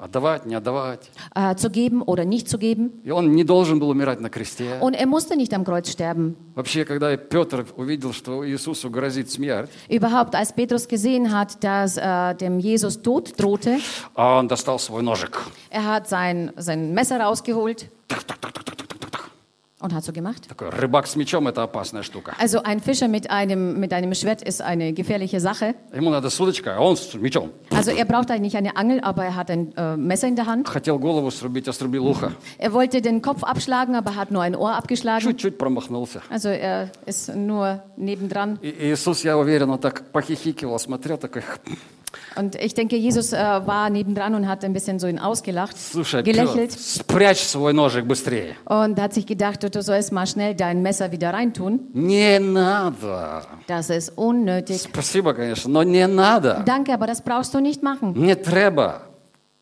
[0.00, 1.10] Отдавать, не отдавать.
[1.34, 3.02] äh, zu geben oder nicht zu geben.
[3.04, 4.78] И он не должен был умирать на кресте.
[4.80, 6.36] Und er musste nicht am Kreuz sterben.
[6.54, 12.34] Вообще, когда Петр увидел, что Иисусу грозит смерть, Überhaupt, als Petrus gesehen hat, dass äh,
[12.34, 13.78] dem Jesus Tod drohte,
[14.14, 15.38] а он достал свой ножик.
[15.70, 17.86] er hat sein, sein Messer rausgeholt
[19.81, 20.47] und hat so gemacht.
[20.47, 22.33] Такой рыбак с мечом – это опасная штука.
[22.39, 25.75] Also ein Fischer mit einem, mit einem Schwert ist eine gefährliche Sache.
[25.93, 27.51] Ему надо с удочкой, а он с мечом.
[27.71, 30.69] Also er braucht eigentlich eine Angel, aber er hat ein äh, Messer in der Hand.
[30.69, 32.31] Хотел голову срубить, а срубил ухо.
[32.57, 35.21] Er wollte den Kopf abschlagen, aber hat nur ein Ohr abgeschlagen.
[35.21, 36.21] Чуть-чуть промахнулся.
[36.29, 38.57] Also er ist nur nebendran.
[38.61, 41.43] И Иисус, я уверен, он так похихикивал, смотрел, такой,
[42.37, 46.21] Und ich denke, Jesus äh, war nebendran und hat ein bisschen so ihn ausgelacht, слушай,
[46.23, 48.55] gelächelt Петр, спрячь свой ножик быстрее.
[48.65, 51.79] und hat sich gedacht, du sollst mal schnell dein Messer wieder reintun.
[51.93, 53.41] Не надо.
[53.67, 54.81] Das ist unnötig.
[54.81, 56.63] Спасибо, конечно, но не надо.
[56.65, 58.13] Danke, aber das brauchst du nicht machen.
[58.15, 59.01] Не треба.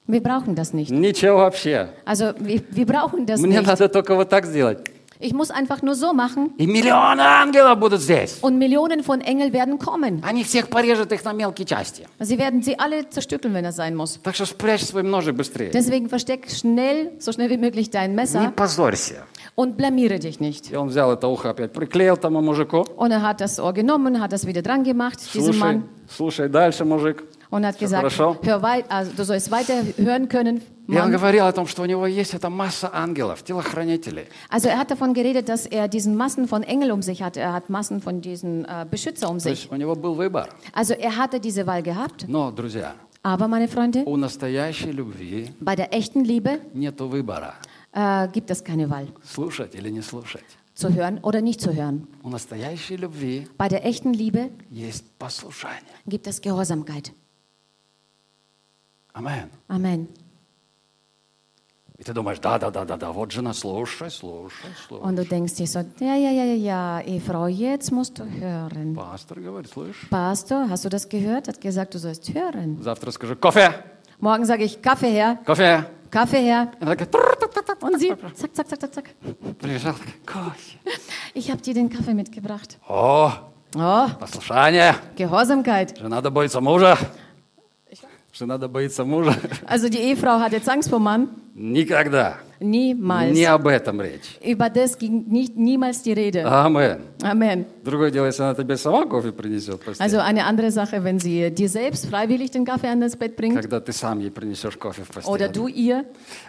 [0.07, 0.91] Wir brauchen das nicht.
[0.91, 1.89] Ничего вообще.
[2.05, 3.67] Also wir, wir brauchen das Мне nicht.
[3.67, 4.79] надо только вот так сделать.
[5.19, 8.39] Ich muss einfach nur so machen И миллионы ангелов будут здесь.
[8.41, 10.21] und Millionen von Engeln werden kommen.
[10.21, 12.05] Они всех порежут их на мелкие части.
[12.19, 14.19] Sie werden sie alle zerstückeln, wenn das sein muss.
[14.21, 15.69] Так что спрячь свой ножик быстрее.
[15.71, 19.23] Deswegen versteck schnell, so schnell wie möglich dein Не Messer позорься.
[19.57, 20.71] und blamiere dich nicht.
[20.71, 22.85] И он взял это ухо опять, приклеил тому мужику.
[22.97, 26.49] Und er hat das Ohr genommen, hat das wieder dran gemacht, diesem Слушай, Mann, слушай
[26.49, 27.23] дальше, мужик.
[27.49, 28.37] und hat Всё gesagt, хорошо?
[28.43, 30.61] hör weit, also du sollst weiter hören können.
[30.87, 31.11] И он Mann.
[31.11, 34.25] говорил о том, что у него есть эта масса ангелов, телохранителей.
[34.49, 37.37] Also er hat davon geredet, dass er diesen Massen von Engeln um sich hat.
[37.37, 39.61] Er hat Massen von diesen äh, Beschützer um То sich.
[39.63, 40.49] есть у него был выбор.
[40.73, 42.25] Also er hatte diese Wahl gehabt.
[42.27, 47.53] Но, друзья, Aber meine Freunde, у настоящей любви bei der echten Liebe нет выбора.
[47.93, 50.43] äh, gibt es keine Wahl, Слушать или не слушать.
[50.75, 52.07] zu hören oder nicht zu hören.
[52.23, 55.93] У настоящей любви Bei der echten Liebe есть послушание.
[56.07, 57.11] gibt es Gehorsamkeit.
[59.13, 59.49] Амен.
[59.69, 60.07] Amen.
[61.99, 65.03] И ты думаешь, да-да-да-да-да, вот жена, слушай, слушай, слушай.
[65.03, 68.95] Und du denkst dir so, ja, ja, ja, ja, ja, Ehefrau, jetzt musst du hören.
[68.95, 70.07] Пастор говорит, слышь.
[70.09, 71.47] Pastor, hast du das gehört?
[71.47, 72.81] Hat gesagt, du sollst hören.
[72.81, 73.85] Завтра скажу, кофе,
[74.19, 75.85] Morgen sage ich, Kaffee her, кофе.
[76.11, 76.67] Kaffee her.
[76.79, 77.73] Она такая, «Тррр-та-та-та».
[77.87, 79.05] Und sie, zack, zack, zack, zack, zack.
[79.59, 80.13] Прибежала, такая,
[80.51, 80.77] кофе.
[81.33, 82.77] Ich habe dir den Kaffee mitgebracht.
[82.87, 83.31] О,
[83.75, 84.95] Oh, послушание.
[85.15, 85.97] Gehorsamkeit.
[85.97, 86.95] Жена надо боится мужа.
[88.31, 89.35] Жена надо боится мужа.
[89.67, 91.29] Also die Ehefrau hat jetzt Angst vor Mann.
[91.55, 92.37] Никогда.
[92.59, 93.33] Niemals.
[93.33, 94.37] Не об этом речь.
[94.41, 96.45] Über das ging nicht, niemals die Rede.
[96.45, 97.01] Амен.
[97.21, 97.65] Amen.
[97.83, 100.01] Другое дело, если она тебе сама кофе принесет, постель.
[100.05, 103.55] Also eine andere Sache, wenn sie dir selbst freiwillig den Kaffee an das Bett bringt
[103.59, 105.29] когда ты сам ей принесешь кофе в постель.
[105.33, 106.05] oder du ihr,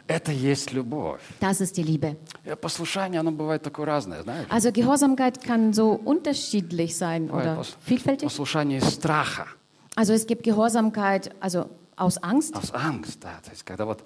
[0.06, 1.20] Это есть любовь.
[1.40, 2.16] das ist die Liebe.
[2.44, 4.46] И послушание, оно бывает такое разное, знаешь?
[4.50, 8.28] Also Gehorsamkeit kann so unterschiedlich sein Бывает oder пос- vielfältig.
[8.28, 9.46] Послушание из страха,
[9.96, 11.66] Also es gibt Gehorsamkeit, also
[11.98, 12.54] aus Angst.
[12.56, 13.40] aus Angst, да.
[13.44, 14.00] То есть, когда вот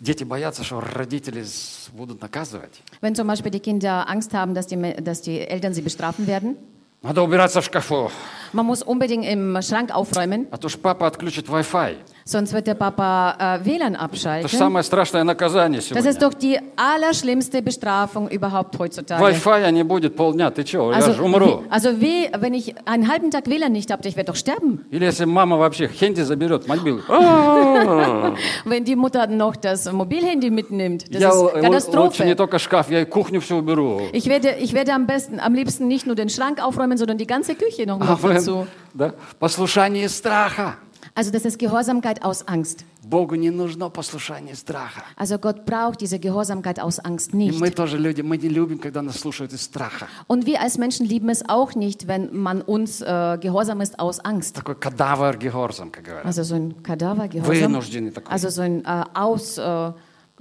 [0.00, 2.82] дети боятся, что родители с- будут наказывать.
[3.00, 6.26] Wenn zum Beispiel die Kinder Angst haben, dass die, Me- dass die Eltern sie bestrafen
[6.26, 6.56] werden.
[7.02, 8.10] Надо убираться в шкафу,
[8.54, 11.96] Man muss unbedingt im Schrank aufräumen, а то ж папа отключит Wi-Fi.
[12.28, 14.48] sonst wird der Papa äh, WLAN Это же abschalten.
[14.58, 16.10] самое страшное наказание Das сегодня.
[16.10, 19.20] ist doch die allerschlimmste Bestrafung überhaupt heutzutage.
[19.22, 21.46] Wi-Fi не будет полдня, ты что, я же Also, умру.
[21.64, 24.84] wie, also wie, wenn ich einen halben Tag WLAN nicht habe, ich werde doch sterben.
[24.90, 27.00] Или если мама вообще хенди заберет, мобилу.
[27.08, 32.36] А, Wenn die Mutter noch das Mobilhandy mitnimmt, das Я ist л- лучше не Katastrophe.
[32.36, 34.00] только шкаф, я и кухню все уберу.
[34.12, 37.26] Ich werde, ich werde am besten, am liebsten nicht nur den Schrank aufräumen, sondern die
[37.26, 38.36] ganze Küche noch mit Амен.
[38.36, 38.66] dazu.
[38.94, 39.12] Да?
[39.38, 40.76] Послушание из страха.
[41.18, 42.84] Also das ist Gehorsamkeit aus Angst.
[43.04, 45.02] Богу не нужно послушание из страха.
[45.16, 47.60] Also Gott braucht diese Gehorsamkeit aus Angst И nicht.
[47.60, 50.06] мы тоже люди, мы не любим, когда нас слушают из страха.
[50.26, 54.20] Und wir als Menschen lieben es auch nicht, wenn man uns äh, gehorsam ist aus
[54.20, 54.56] Angst.
[54.56, 56.24] Такой кадавр Гехорзам, как говорят.
[56.26, 57.46] Also so ein Kadavergehorsam.
[57.72, 58.32] Вынужденный такой.
[58.32, 59.92] Also so ein äh, aus, äh,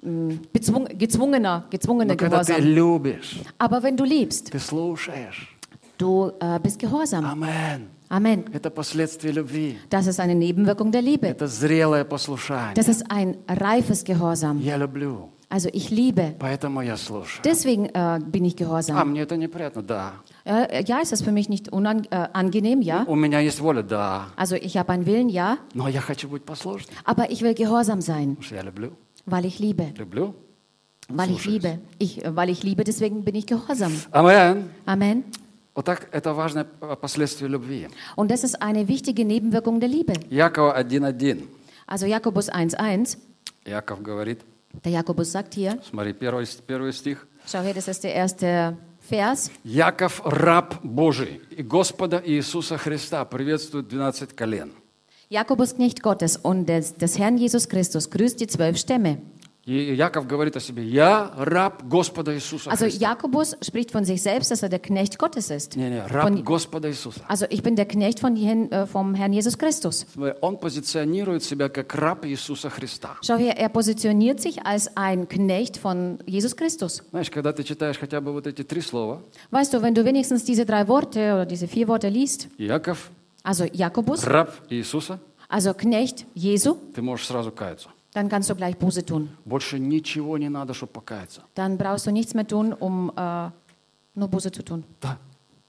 [0.02, 2.74] mh, bezwung, gezwungener, gezwungener Но когда ты Gehorsam.
[2.74, 5.50] любишь, Aber wenn du liebst, ты слушаешь.
[5.98, 7.26] du äh, bist gehorsam.
[7.26, 7.88] Амен.
[8.10, 8.46] Amen.
[8.54, 9.78] Это последствие любви.
[9.90, 11.28] Das ist eine Nebenwirkung der Liebe.
[11.28, 12.76] Это зрелое послушание.
[12.76, 14.60] Das ist ein reifes Gehorsam.
[14.62, 16.36] Я люблю, Also ich liebe.
[16.40, 17.42] поэтому я слушаю.
[17.44, 19.10] Deswegen äh, bin ich А gehorsam.
[19.12, 19.82] мне это неприятно?
[19.84, 20.14] Да.
[20.46, 22.82] Äh, ja, ist das für mich nicht unang äh, angenehm?
[22.82, 23.04] Ja.
[23.08, 23.84] У меня есть воля?
[23.84, 24.28] Да.
[24.36, 25.30] Also ich habe einen Willen?
[25.30, 25.58] Ja.
[25.74, 28.92] Но я хочу быть послушным, Aber ich will gehorsam sein, потому что я люблю.
[29.26, 29.94] weil ich liebe.
[29.98, 30.34] Люблю.
[31.10, 31.64] Weil ich Слушаюсь.
[31.64, 31.80] liebe.
[32.00, 33.94] Ich, äh, weil ich liebe, deswegen bin ich gehorsam.
[34.12, 34.70] Амен.
[34.86, 35.24] Amen.
[35.79, 37.89] Вот так это важное э, последствие любви.
[38.17, 40.13] Und das ist eine wichtige Nebenwirkung der Liebe.
[40.29, 41.43] Якова 1.1.
[41.87, 43.17] Also Jakobus 1,1.
[43.65, 44.41] Яков говорит,
[44.85, 47.29] Der Jakobus sagt hier, смотри, первый, первый стих.
[47.47, 48.77] schau her, das ist der erste
[49.09, 49.53] Vers.
[49.63, 54.73] Яков, раб Божий и Господа Иисуса Христа, приветствует 12 колен.
[55.31, 59.19] Jakobus, Knecht Gottes und des, des Herrn Jesus Christus, grüßt die zwölf Stämme.
[59.68, 63.00] И Яков говорит о себе, я раб Господа Иисуса Also Христа.
[63.12, 65.78] Jakobus spricht von sich selbst, dass er der Knecht Gottes ist.
[65.78, 67.22] Не, не, раб Von, Господа Иисуса.
[67.30, 70.06] also ich bin der Knecht von, Jen- äh, vom Herrn Jesus Christus.
[70.12, 73.16] Смотри, Он позиционирует себя как раб Иисуса Христа.
[73.22, 77.02] Schau her, er positioniert sich als ein Knecht von Jesus Christus.
[77.12, 79.22] Знаешь, когда ты читаешь хотя бы вот эти три слова,
[79.52, 83.10] Weißt du, wenn du wenigstens diese drei Worte oder diese vier Worte liest, Яков,
[83.44, 87.88] also Jakobus, раб Иисуса, also Knecht Jesu, ты можешь сразу каяться.
[88.14, 89.30] dann kannst du gleich Buße tun.
[89.46, 91.42] Больше ничего не надо, чтобы покаяться.
[91.56, 93.50] Dann brauchst du nichts mehr tun, um äh,
[94.16, 94.84] nur Buße zu tun.
[95.02, 95.18] Да,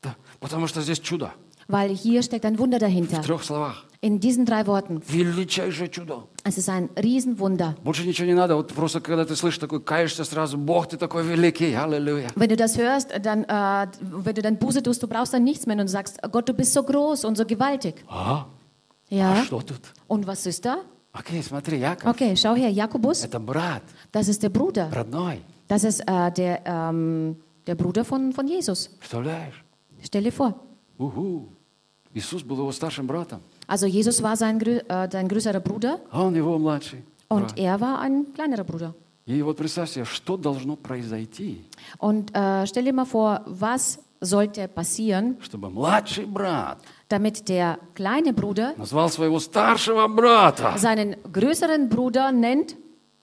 [0.03, 0.15] да.
[0.41, 1.31] Потому что здесь чудо.
[1.67, 3.23] Weil hier steckt ein Wunder В dahinter.
[3.23, 3.85] трех словах.
[4.03, 5.01] In diesen drei Worten.
[5.09, 6.29] Величайшее чудо.
[6.45, 7.75] Es ist ein Riesenwunder.
[7.83, 8.55] Больше ничего не надо.
[8.57, 12.29] Вот просто когда ты слышишь такой, каешься сразу, Бог, ты такой великий, аллилуйя.
[12.37, 15.65] Wenn du das hörst, dann, äh, wenn du dann Buße tust, du brauchst dann nichts
[15.65, 18.05] mehr und du sagst, Gott, du bist so groß und so gewaltig.
[18.09, 18.45] А?
[18.45, 18.47] А
[19.09, 19.43] Ja.
[19.43, 19.81] что тут?
[20.07, 20.81] Und was ist da?
[21.19, 22.11] Окей, смотри, Яков.
[22.15, 24.91] Okay, schau her, Jakobus, Это брат, das ist der Bruder.
[24.93, 25.43] родной.
[25.69, 28.89] Das ist äh, der, ähm, der Bruder von, von Jesus.
[28.99, 29.65] Представляешь?
[30.03, 30.55] Stell dir vor.
[30.99, 31.49] Угу.
[32.15, 36.23] Иисус был его старшим братом, Also Jesus war sein, grö äh, sein größerer Bruder а
[36.25, 37.03] он его mладший.
[37.29, 38.95] und er war ein kleinerer Bruder.
[39.27, 41.65] И вот представь себе, что должно произойти,
[41.99, 46.79] Und äh, stell dir mal vor, was sollte passieren, чтобы младший брат
[47.09, 52.77] damit der kleine Bruder назвал своего старшего брата seinen größeren Bruder nennt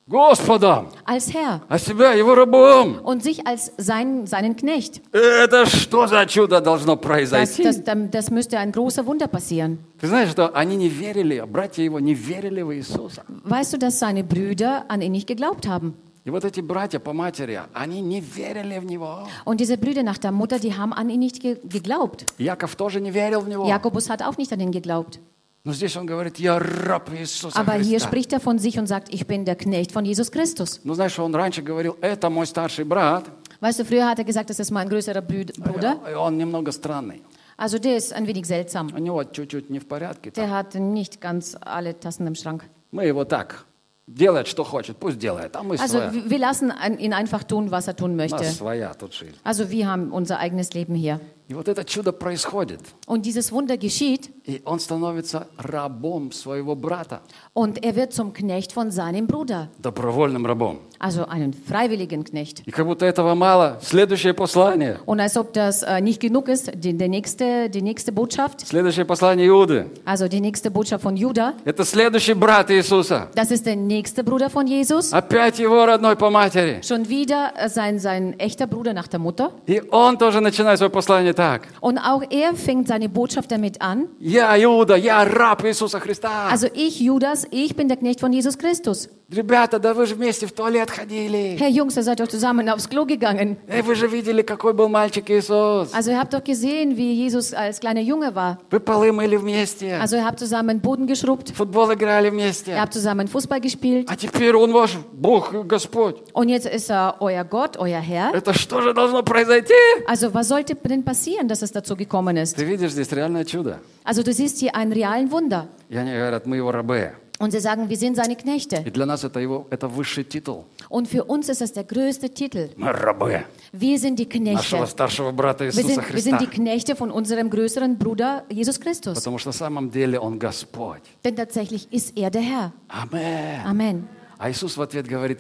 [0.07, 2.99] Господом, als Herr а себя его рабом.
[3.03, 4.99] und sich als sein, seinen Knecht.
[5.13, 7.63] Это что за чудо должно Das, произойти?
[7.63, 7.81] das,
[8.11, 9.77] das müsste ein großer Wunder passieren.
[9.99, 13.23] Ты знаешь, что они не верили, братья его не верили в Иисуса.
[13.45, 15.93] Weißt du, dass seine Brüder an ihn nicht geglaubt haben?
[16.25, 19.27] И вот эти братья по матери, они не верили в Него.
[19.45, 22.25] Und diese Brüder nach der Mutter, die haben an ihn nicht ge geglaubt.
[22.37, 23.65] Яков тоже не верил в Него.
[23.67, 25.19] Jakobus hat auch nicht an ihn geglaubt.
[25.63, 28.07] Но здесь он говорит, я раб Иисуса Aber hier Христа.
[28.07, 30.79] spricht er von sich und sagt, ich bin der Knecht von Jesus Christus.
[30.83, 33.25] Ну, знаешь, он раньше говорил, это мой старший брат.
[33.59, 35.99] Weißt du, früher hat er gesagt, das ist mein größerer Brü- Bruder.
[36.11, 37.21] И он немного странный.
[37.57, 38.91] Also der ist ein wenig seltsam.
[38.91, 40.31] У него чуть-чуть не в порядке.
[40.31, 40.43] там.
[40.45, 42.63] Der hat nicht ganz alle Tassen im Schrank.
[42.91, 43.65] Мы его так,
[44.07, 45.55] делает, что хочет, пусть делает.
[45.55, 46.11] А мы Also своя.
[46.13, 48.51] wir wir lassen ein- ihn einfach tun, was er tun У нас möchte.
[48.51, 49.35] своя тут жизнь.
[49.43, 51.19] Also wir haben unser eigenes Leben hier.
[51.48, 52.80] И вот это чудо происходит.
[53.06, 57.20] Und dieses Wunder geschieht И он становится рабом своего брата.
[57.54, 59.68] und er wird zum Knecht von seinem Bruder.
[59.78, 60.78] Добровольным рабом.
[60.98, 62.62] Also einen freiwilligen Knecht.
[62.66, 63.78] И как будто этого мало.
[63.82, 64.98] Следующее послание.
[65.06, 69.04] Und als ob das äh, nicht genug ist, die, der nächste, die nächste Botschaft, Следующее
[69.04, 69.86] послание Иуды.
[70.04, 73.28] also die nächste Botschaft von Judah, Это следующий брат Иисуса.
[73.36, 75.12] das ist der nächste Bruder von Jesus.
[75.12, 76.80] Опять его родной по матери.
[76.82, 79.52] Schon wieder äh, sein, sein echter Bruder nach der Mutter.
[79.66, 81.67] И он тоже начинает свое послание так.
[81.81, 84.07] Und auch er fängt seine Botschaft damit an.
[84.19, 86.49] Я Иуда, я раб Иисуса Христа.
[86.49, 89.09] Also ich, Judas, ich bin der Knecht von Jesus Christus.
[89.33, 91.55] Ребята, да вы же вместе в туалет ходили.
[91.57, 93.55] Herr Jungs, ihr seid doch zusammen aufs Klo gegangen.
[93.69, 95.93] Эй, вы же видели, какой был мальчик Иисус.
[95.93, 98.57] Also ihr habt doch gesehen, wie Jesus als kleiner Junge war.
[98.69, 99.97] Вы полы мыли вместе.
[100.01, 102.75] Also ihr habt zusammen Boden geschrubbt, В футбол играли ihr вместе.
[102.77, 104.07] habt zusammen Fußball gespielt.
[104.09, 106.17] А теперь он ваш Бог и Господь.
[106.33, 108.33] Und jetzt ist er euer Gott, euer Herr.
[108.35, 109.73] Это что же должно произойти?
[110.07, 112.55] Also was sollte denn passieren, dass es dazu gekommen ist?
[112.55, 113.79] Ты видишь здесь реальное чудо.
[114.03, 115.67] Also du siehst hier einen realen Wunder.
[115.89, 117.11] И они говорят, мы его рабы.
[117.39, 118.83] Und sie sagen, wir sind seine Knechte.
[118.85, 120.65] И для нас это его, это высший титул.
[120.89, 122.69] Und für uns ist das der größte Titel.
[122.77, 124.87] Мы рабы Wir sind die нашего Knechte.
[124.91, 126.29] старшего брата Wir Иисуса sind, wir Христа.
[126.29, 129.15] sind die Knechte von unserem größeren Bruder Jesus Christus.
[129.15, 131.01] Потому что на самом деле он Господь.
[131.23, 132.73] Denn tatsächlich ist er der Herr.
[132.89, 133.65] Амен.
[133.65, 134.03] Amen.
[134.37, 135.39] А Иисус в ответ говорит,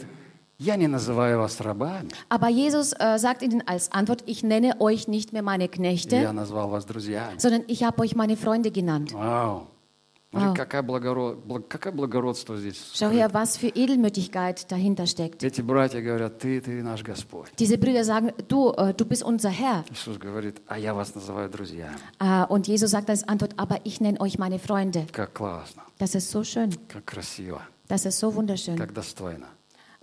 [2.30, 6.16] aber Jesus äh, sagt ihnen als Antwort, ich nenne euch nicht mehr meine Knechte,
[7.38, 9.12] sondern ich habe euch meine Freunde genannt.
[9.12, 9.66] Wow.
[10.32, 10.54] Wow.
[12.94, 15.40] Schau her, was für Edelmütigkeit dahinter steckt.
[17.58, 19.84] Diese Brüder sagen, du, äh, du bist unser Herr.
[22.18, 25.06] Äh, und Jesus sagt als Antwort, aber ich nenne euch meine Freunde.
[25.98, 26.70] Das ist so schön.
[27.88, 28.76] Das ist so wunderschön.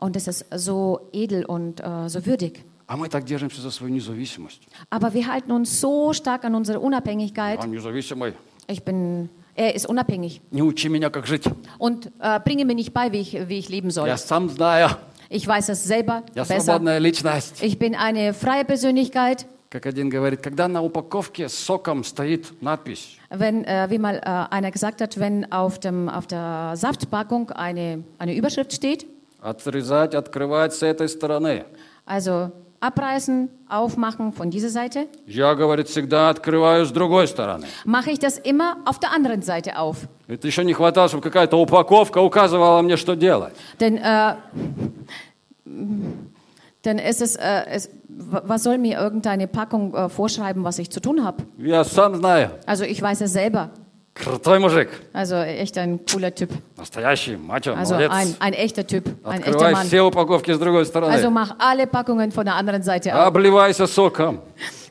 [0.02, 0.12] как достойно.
[0.12, 2.64] Und es ist so edel und äh, so würdig.
[2.86, 4.62] А мы так держимся за свою независимость.
[4.90, 7.62] Aber wir halten uns so stark an unsere Unabhängigkeit.
[7.62, 8.32] Он независимый.
[8.66, 10.40] Ich bin, er ist unabhängig.
[10.50, 11.44] Не учи меня, как жить.
[11.78, 14.08] Und äh, bringe mir nicht bei, wie ich, wie ich leben soll.
[14.08, 14.90] Я сам знаю.
[15.30, 16.60] Ich weiß es selber Я besser.
[16.60, 17.62] свободная личность.
[17.62, 19.46] Ich bin eine freie Persönlichkeit.
[19.70, 24.54] Как один говорит, когда на упаковке с соком стоит надпись Wenn, äh, wie mal äh,
[24.54, 29.04] einer gesagt hat, wenn auf, dem, auf der Saftpackung eine, eine Überschrift steht,
[29.43, 31.65] «Отрезать, открывать с этой стороны».
[32.05, 37.65] also abreißen, aufmachen von dieser Seite, я, говорит, всегда открываю с другой стороны.
[37.85, 39.97] mache ich das immer auf der anderen Seite auf.
[40.27, 43.53] Это еще не хватало, чтобы какая-то упаковка указывала мне, что делать.
[43.79, 44.35] Denn, äh,
[46.83, 50.99] denn es ist, äh, es, was soll mir irgendeine Packung äh, vorschreiben, was ich zu
[50.99, 51.43] tun habe?
[51.57, 52.51] Я сам знаю.
[52.65, 53.69] Also ich weiß es selber.
[54.14, 54.88] Крутой мужик.
[55.12, 56.50] Also echt ein cooler Typ.
[56.76, 58.10] Настоящий, мачо, Also молодец.
[58.12, 59.86] ein, ein echter Typ, ein echter Открывай Mann.
[59.86, 61.12] все упаковки с другой стороны.
[61.12, 63.26] Also mach alle Packungen von der anderen Seite auf.
[63.28, 64.40] Обливайся соком.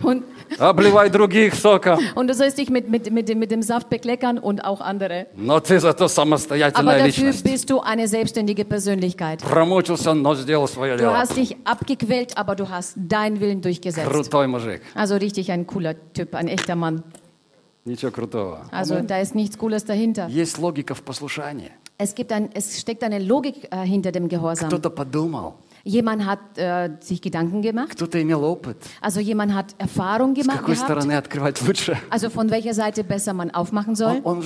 [0.01, 0.23] Und,
[0.59, 1.99] Обливай других соком.
[2.15, 5.25] und du sollst dich mit, mit, mit, dem, mit dem Saft bekleckern und auch andere.
[5.35, 7.43] Но ты зато Aber самостоятельная dafür личность.
[7.43, 9.41] bist du eine selbstständige Persönlichkeit.
[9.41, 11.17] Промучился, но сделал свое Du дело.
[11.17, 14.07] hast dich abgequält, aber du hast deinen Willen durchgesetzt.
[14.09, 14.81] Крутой мужик.
[14.95, 17.03] Also richtig ein cooler Typ, ein echter Mann.
[17.85, 18.67] Ничего крутого.
[18.71, 20.27] Also da ist nichts Cooles dahinter.
[20.27, 21.71] Есть логика в послушании.
[21.97, 24.67] Es, gibt ein, es steckt eine Logik äh, hinter dem Gehorsam.
[24.69, 28.75] Кто-то подумал, Jemand hat äh, sich Gedanken gemacht, кто-то имел опыт.
[28.99, 31.97] also jemand hat Erfahrung С gemacht какой gehabt, стороны открывать лучше?
[32.09, 34.21] also von welcher Seite besser man aufmachen soll.
[34.25, 34.43] Он, он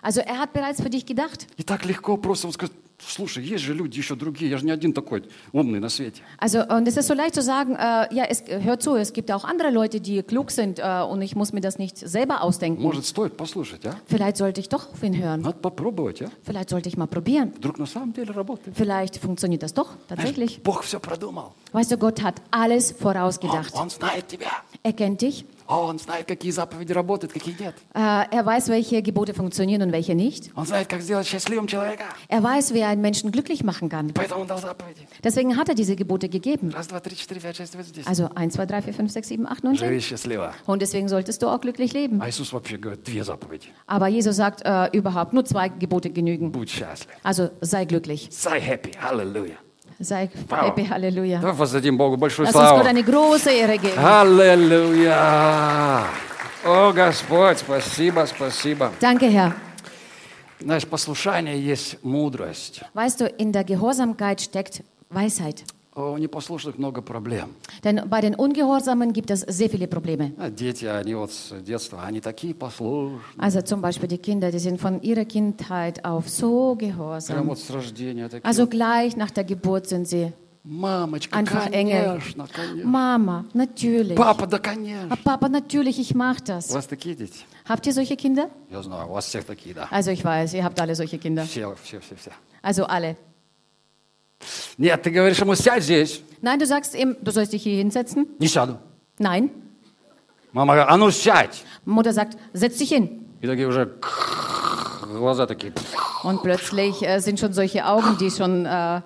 [0.00, 0.02] подумал за тебя.
[0.02, 1.46] Also er hat bereits für dich gedacht.
[1.56, 4.70] И так легко просто он скажет, слушай, есть же люди еще другие, я же не
[4.70, 6.22] один такой умный на свете.
[6.38, 9.30] Also und es ist so leicht zu sagen, äh, ja, es, hör zu, es gibt
[9.30, 12.82] auch andere Leute, die klug sind äh, und ich muss mir das nicht selber ausdenken.
[12.82, 13.96] Может, стоит послушать, а?
[14.06, 15.42] Vielleicht sollte ich doch auf ihn hören.
[15.42, 16.30] Надо попробовать, а?
[16.44, 17.52] Vielleicht sollte ich mal probieren.
[17.56, 18.74] Вдруг на самом деле работает.
[18.76, 20.62] Vielleicht funktioniert das doch tatsächlich.
[20.62, 21.52] Бог все продумал.
[21.72, 23.74] Weißt du, Gott hat alles Он, vorausgedacht.
[23.74, 24.50] он знает тебя.
[24.82, 25.44] Er kennt dich.
[25.70, 27.74] Он знает, какие заповеди работают, какие нет.
[27.94, 27.98] Äh,
[28.30, 30.50] er weiß, welche Gebote funktionieren und welche nicht.
[30.54, 32.04] Он знает, как сделать счастливым человека.
[32.28, 34.12] Er weiß, wer einen Menschen glücklich machen kann.
[34.14, 35.06] Поэтому он дал заповеди.
[35.24, 36.70] Deswegen hat er diese Gebote gegeben.
[36.72, 38.06] Раз, два, три, четыре, пять, шесть, вот здесь.
[38.06, 39.88] Also 1, 2, 3, 4, 5, 6, 7, 8, 9, 10.
[39.88, 40.52] Живи счастливо.
[40.66, 42.20] Und deswegen solltest du auch glücklich leben.
[42.22, 43.68] А Иисус вообще говорит, две заповеди.
[43.86, 46.52] Aber Jesus sagt äh, überhaupt, nur zwei Gebote genügen.
[46.52, 47.14] Будь счастлив.
[47.22, 48.28] Also sei glücklich.
[48.30, 48.92] Say happy.
[49.02, 49.56] Аллилуйя.
[50.00, 50.70] Sei Wow.
[50.70, 51.38] happy, Halleluja.
[51.40, 52.78] Давай воздадим Богу большую Lass uns славу.
[52.78, 53.98] Gott eine große Ehre geben.
[53.98, 56.04] Аллилуйя.
[56.64, 58.92] О, Господь, спасибо, спасибо.
[59.00, 59.52] Danke, Herr.
[60.60, 62.82] Знаешь, послушание есть мудрость.
[62.94, 65.64] Weißt du, in der Gehorsamkeit steckt Weisheit.
[66.00, 67.54] У непослушных много проблем.
[67.82, 70.34] Denn bei den Ungehorsamen gibt es sehr viele Probleme.
[70.38, 73.20] А Дети, они вот с детства, они такие послушные.
[73.38, 77.46] Also zum Beispiel die Kinder, die sind von ihrer Kindheit auf so Прям gehorsam.
[77.48, 78.44] вот с рождения такие.
[78.46, 80.32] Also gleich nach der Geburt sind sie
[80.64, 82.18] Мамочка, einfach Engel.
[82.18, 82.90] конечно, конечно.
[82.90, 84.16] Mama, natürlich.
[84.16, 85.08] Папа, да конечно.
[85.10, 86.74] Ah, Papa, natürlich, ich mach У das.
[86.74, 87.38] вас такие дети?
[87.66, 88.50] Habt ihr solche Kinder?
[88.70, 89.88] Я знаю, у вас всех такие, да.
[89.90, 91.44] Also ich weiß, ihr habt alle solche Kinder.
[91.46, 92.32] Все, все, все, все.
[92.60, 93.16] Also alle.
[94.78, 96.22] Нет, ты говоришь ему, сядь здесь.
[96.42, 98.26] Nein, du sagst ihm, du sollst dich hier hinsetzen.
[98.38, 98.78] Не сяду.
[99.18, 99.50] Nein.
[100.52, 101.64] Мама говорит, а ну сядь.
[101.84, 103.26] Mutter sagt, setz dich hin.
[103.40, 103.94] И такие уже
[105.18, 105.72] глаза такие.
[106.22, 109.00] Und plötzlich äh, sind schon solche Augen, die schon äh,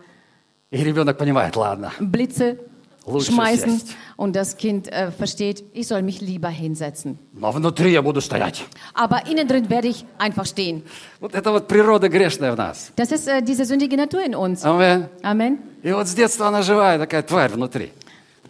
[0.71, 1.93] И rебенок понимает, ладно.
[1.99, 2.61] Blitze Lutsch
[3.07, 3.77] schmeißen.
[3.77, 3.97] ist jetzt.
[4.17, 7.19] Und das Kind äh, versteht, ich soll mich lieber hinsetzen.
[7.35, 8.65] Но внутри я буду стоять.
[8.95, 10.83] Aber innen drin werde ich einfach stehen.
[11.21, 12.93] Вот это вот природа грешная в нас.
[12.97, 14.65] Das ist äh, diese sündige Natur in uns.
[14.65, 15.09] Амен.
[15.23, 15.59] Amen.
[15.83, 17.91] И вот с детства она живая, такая тварь внутри.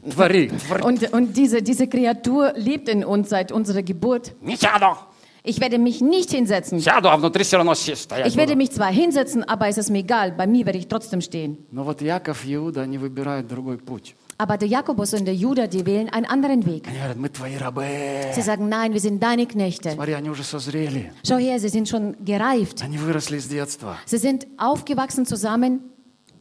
[0.03, 0.83] Твори, твори.
[0.83, 4.33] Und, und diese, diese Kreatur lebt in uns seit unserer Geburt.
[4.41, 4.97] Не сяду.
[5.43, 6.81] Ich werde mich nicht hinsetzen.
[6.81, 8.59] Сяду, а внутри все равно си- стоять Ich werde буду.
[8.59, 10.33] mich zwar hinsetzen, aber es ist mir egal.
[10.33, 11.59] Bei mir werde ich trotzdem stehen.
[11.71, 14.15] Но вот Яков и Иуда, они выбирают другой путь.
[14.39, 16.89] Aber der Jakobus und der Judah, die wählen einen anderen Weg.
[16.89, 18.33] Они говорят, мы твои рабы.
[18.35, 19.91] Sie sagen, nein, wir sind deine Knechte.
[19.93, 21.13] Смотри, они уже созрели.
[21.27, 22.83] Schau her, sie sind schon gereift.
[22.83, 23.99] Они выросли с детства.
[24.07, 25.81] Sie sind aufgewachsen zusammen.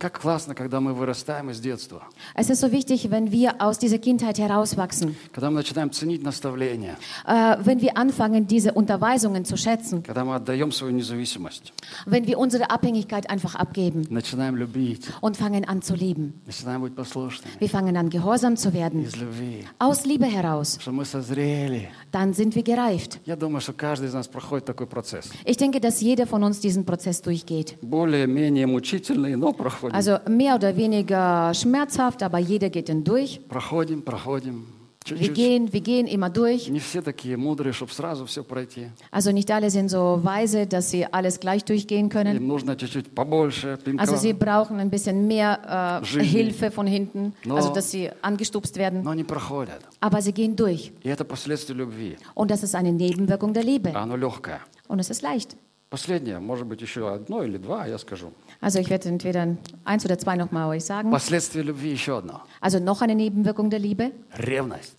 [0.03, 2.03] Как классно, когда мы вырастаем из детства.
[2.33, 5.17] Es ist so wichtig, wenn wir aus dieser Kindheit herauswachsen.
[5.33, 6.97] Когда мы начинаем ценить наставления.
[7.27, 10.01] Äh, wenn wir anfangen, diese Unterweisungen zu schätzen.
[10.01, 11.73] Когда мы отдаем свою независимость.
[12.05, 15.05] Wenn wir unsere Abhängigkeit einfach abgeben Начинаем любить.
[15.19, 16.33] und fangen an zu lieben.
[16.47, 17.51] Начинаем быть послушными.
[17.59, 19.03] Wir fangen an, gehorsam zu werden.
[19.03, 19.65] Из любви.
[19.79, 20.77] Aus Liebe heraus.
[20.79, 21.89] Что мы созрели.
[22.13, 23.19] Dann sind wir gereift.
[23.25, 25.29] Я думаю, что каждый из нас проходит такой процесс.
[25.43, 27.75] Ich denke, dass jeder von uns diesen Prozess durchgeht.
[27.81, 29.89] Более-менее мучительный, но проходим.
[29.93, 33.39] Also mehr oder weniger schmerzhaft, aber jeder geht ihn durch.
[33.47, 34.65] Проходим, проходим.
[35.05, 35.33] Wir Чуть-чуть.
[35.33, 36.69] gehen, wir gehen immer durch.
[36.69, 38.89] Не все такие мудрые, чтобы сразу все пройти.
[39.09, 42.35] Also nicht alle sind so weise, dass sie alles gleich durchgehen können.
[42.37, 44.01] Им нужно чуть-чуть побольше пинка.
[44.03, 46.27] Also sie brauchen ein bisschen mehr äh, Жизни.
[46.27, 47.55] Hilfe von hinten, No.
[47.55, 49.01] also dass sie angestupst werden.
[49.03, 49.79] Но они проходят.
[49.99, 50.91] Aber sie gehen durch.
[51.01, 52.17] И это последствие любви.
[52.35, 53.91] Und das ist eine Nebenwirkung der Liebe.
[53.95, 54.59] А оно легкое.
[54.89, 55.55] Und es ist leicht.
[55.93, 58.31] Последнее, может быть, еще одно или два, я скажу.
[58.61, 61.09] Also ich werde entweder eins oder zwei nochmal euch sagen.
[61.11, 62.41] Последствие любви еще одно.
[62.61, 64.11] Also noch eine Nebenwirkung der Liebe.
[64.37, 64.93] Ревность.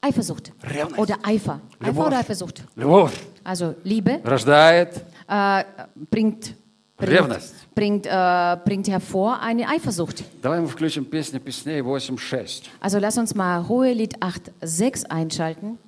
[0.00, 0.52] Eifersucht.
[0.62, 0.98] Revность.
[0.98, 1.60] Oder Eifer.
[1.78, 2.06] Eifer Любовь.
[2.08, 2.64] oder Eifersucht.
[2.76, 3.12] Любовь
[3.44, 5.64] Also Liebe рождает äh,
[6.10, 6.56] bringt
[6.96, 7.54] bringt, Ревность.
[7.74, 10.24] bringt, äh, bringt hervor eine Eifersucht.
[10.42, 12.64] Давай мы включим песню песней 8.6.
[12.80, 15.78] Also lass uns mal Hohelied 8,6 einschalten.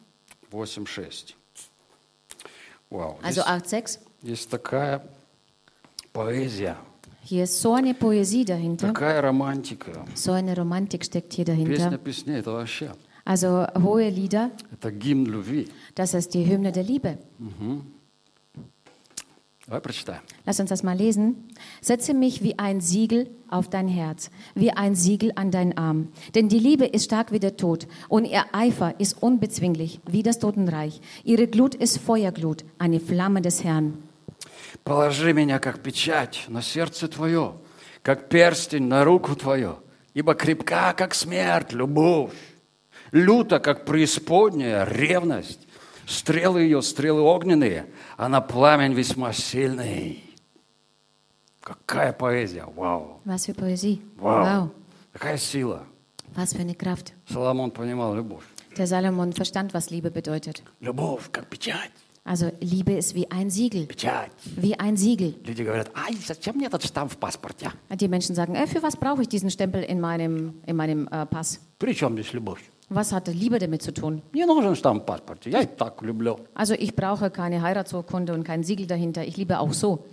[0.53, 1.35] 8.6.
[2.91, 3.19] Вау.
[3.23, 3.99] Also Здесь 8,6.
[4.23, 5.03] есть такая
[6.13, 6.77] поэзия,
[7.25, 10.05] Hier ist so eine Poesie dahinter, такая романтика.
[10.15, 11.99] so eine Romantik steckt hier Песня dahinter.
[11.99, 12.93] песней – это вообще,
[13.25, 15.69] Also hohe Lieder, это гимн любви.
[15.97, 17.19] das ist die Hymne der Liebe.
[19.67, 20.21] Давай прочитаем.
[20.45, 21.49] Lass uns das mal lesen.
[21.81, 26.13] Setze mich wie ein Siegel auf dein Herz, wie ein Siegel an deinen Arm.
[26.37, 30.39] Denn die Liebe ist stark wie der Tod und ihr Eifer ist unbezwinglich wie das
[30.39, 31.01] Totenreich.
[31.25, 33.99] Ihre Glut ist Feuerglut, eine Flamme des Herrn.
[34.84, 37.56] Положи меня, как печать, на сердце твое,
[38.02, 39.80] как перстень на руку твою,
[40.14, 42.34] ибо крепка, как смерть, любовь,
[43.12, 45.68] люта, как преисподняя, ревность,
[46.08, 47.86] стрелы ее, стрелы огненные,
[48.18, 50.24] она пламень весьма сильный.
[51.62, 54.02] Какая поэзия, вау, Was für Poesie.
[54.18, 54.70] вау, Wow.
[55.14, 55.84] какая сила.
[56.36, 57.14] Was für eine Kraft.
[57.30, 58.44] Соломон понимал любовь.
[58.78, 60.64] Der Salomon verstand, was Liebe bedeutet.
[60.80, 61.92] Любовь, как печать,
[62.24, 63.88] Also Liebe ist wie ein Siegel.
[64.56, 65.34] Wie ein Siegel.
[67.96, 71.26] Die Menschen sagen, äh, für was brauche ich diesen Stempel in meinem, in meinem äh,
[71.26, 71.60] Pass?
[72.90, 74.22] Was hat Liebe damit zu tun?
[76.54, 79.26] Also ich brauche keine Heiratsurkunde und kein Siegel dahinter.
[79.26, 80.06] Ich liebe auch so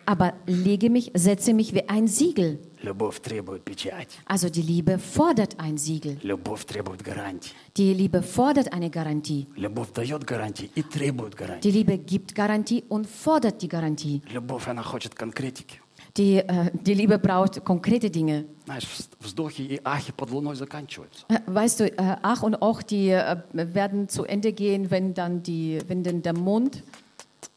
[0.00, 0.06] Положи меня, как печать.
[0.08, 2.58] Aber lege mich, setze mich wie ein Siegel.
[2.82, 4.08] Любовь требует печать.
[4.26, 6.18] Also die Liebe fordert ein Siegel.
[6.22, 7.52] Любовь требует гарантий.
[7.76, 9.46] Die Liebe fordert eine Garantie.
[9.56, 11.70] Любовь дает гарантии и требует Die гарантий.
[11.72, 14.22] Liebe gibt Garantie und fordert die Garantie.
[14.32, 15.80] Любовь, она хочет конкретики.
[16.16, 18.44] Die, äh, die Liebe braucht konkrete Dinge.
[18.64, 21.24] Знаешь, вз- вздохи и ахи под луной заканчиваются.
[21.28, 25.42] Äh, Weißt du, äh, Ach und Och, die äh, werden zu Ende gehen, wenn dann
[25.42, 26.82] die, wenn dann der Mond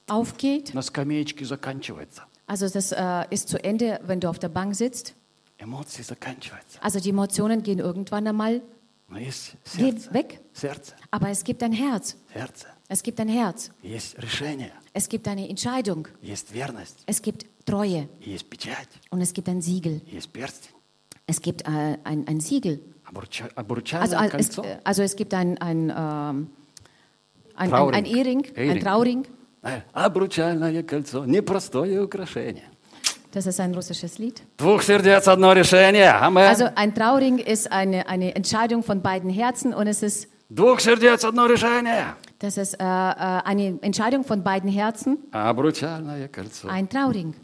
[0.08, 0.74] aufgeht.
[0.74, 2.24] На скамеечке заканчивается.
[2.48, 5.14] Also das äh, ist zu Ende, wenn du auf der Bank sitzt.
[5.58, 6.80] Эмоции заканчиваются.
[6.82, 8.62] Also die Emotionen gehen irgendwann einmal
[9.10, 10.14] Но есть gehen сердце.
[10.14, 10.40] weg.
[10.54, 10.94] Сердце.
[11.12, 12.16] Aber es gibt ein Herz.
[12.34, 12.68] Сердце.
[12.88, 13.70] Es gibt ein Herz.
[13.84, 14.72] Есть решение.
[14.94, 16.08] Es gibt eine Entscheidung.
[16.22, 17.04] Есть верность.
[17.06, 18.08] Es gibt Treue.
[18.22, 18.88] Есть печать.
[19.12, 20.02] Und es gibt ein Siegel.
[20.08, 20.74] Есть перстень.
[21.28, 22.80] Es gibt äh, ein, ein Siegel.
[23.06, 24.64] Обруча- Also, Обручальное äh, es, кольцо.
[24.64, 26.50] äh, also es gibt ein, ein, ähm, ein,
[27.56, 27.96] ein, Trauring.
[27.96, 28.84] ein Ehering, ein Ehering.
[28.84, 29.26] Trauring.
[29.64, 31.26] Э, Обручальное кольцо.
[31.26, 32.64] Непростое украшение.
[33.32, 34.42] Das ist ein russisches Lied.
[34.58, 36.10] Двух сердец одно решение.
[36.10, 36.48] Амен.
[36.48, 41.24] Also ein Trauring ist eine, eine Entscheidung von beiden Herzen und es ist, Двух сердец
[41.24, 42.16] одно решение.
[42.40, 46.70] das ist äh, äh, eine Entscheidung von beiden Herzen, Обручальное кольцо.
[46.70, 47.36] ein Trauring.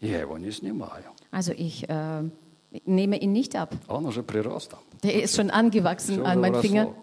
[0.00, 1.04] Я его не снимаю.
[1.30, 2.22] Also ich äh,
[2.86, 3.74] nehme ihn nicht ab.
[3.88, 4.78] Он уже прирос там.
[5.02, 6.84] Der ist schon angewachsen Все an уже meinen Finger.
[6.86, 7.02] вросло.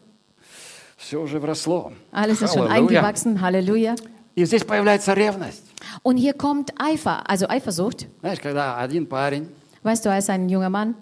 [0.97, 1.91] Все уже вросло.
[2.11, 3.01] Alles ist schon Halleluja.
[3.01, 3.41] eingewachsen.
[3.41, 3.95] Halleluja.
[4.35, 5.63] И здесь появляется ревность.
[6.01, 8.07] Und hier kommt Eifer, also Eifersucht.
[8.21, 9.47] Знаешь, когда один парень
[9.83, 10.95] Weißt du, als ein junger Mann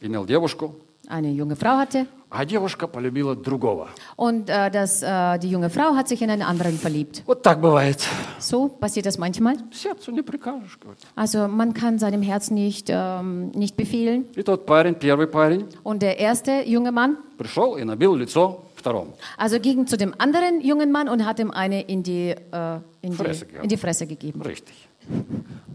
[0.00, 0.74] имел девушку,
[1.08, 3.88] eine junge Frau hatte а девушка полюбила другого.
[4.16, 7.22] und äh, das, äh, die junge Frau hat sich in einen anderen verliebt.
[7.26, 8.04] Вот так бывает.
[8.40, 9.56] So passiert das manchmal.
[9.72, 10.78] Сердцу не прикажешь.
[10.80, 11.00] говорит.
[11.14, 14.26] Also man kann seinem Herzen nicht, ähm, nicht befehlen.
[14.34, 19.14] И тот парень, первый парень, Und der erste junge Mann пришел и набил лицо второму.
[19.36, 23.12] also ging zu dem anderen jungen Mann und hat ihm eine in die, äh, in
[23.12, 23.62] Fresse die, gegeben.
[23.62, 24.42] in die Fresse gegeben.
[24.42, 24.88] Richtig.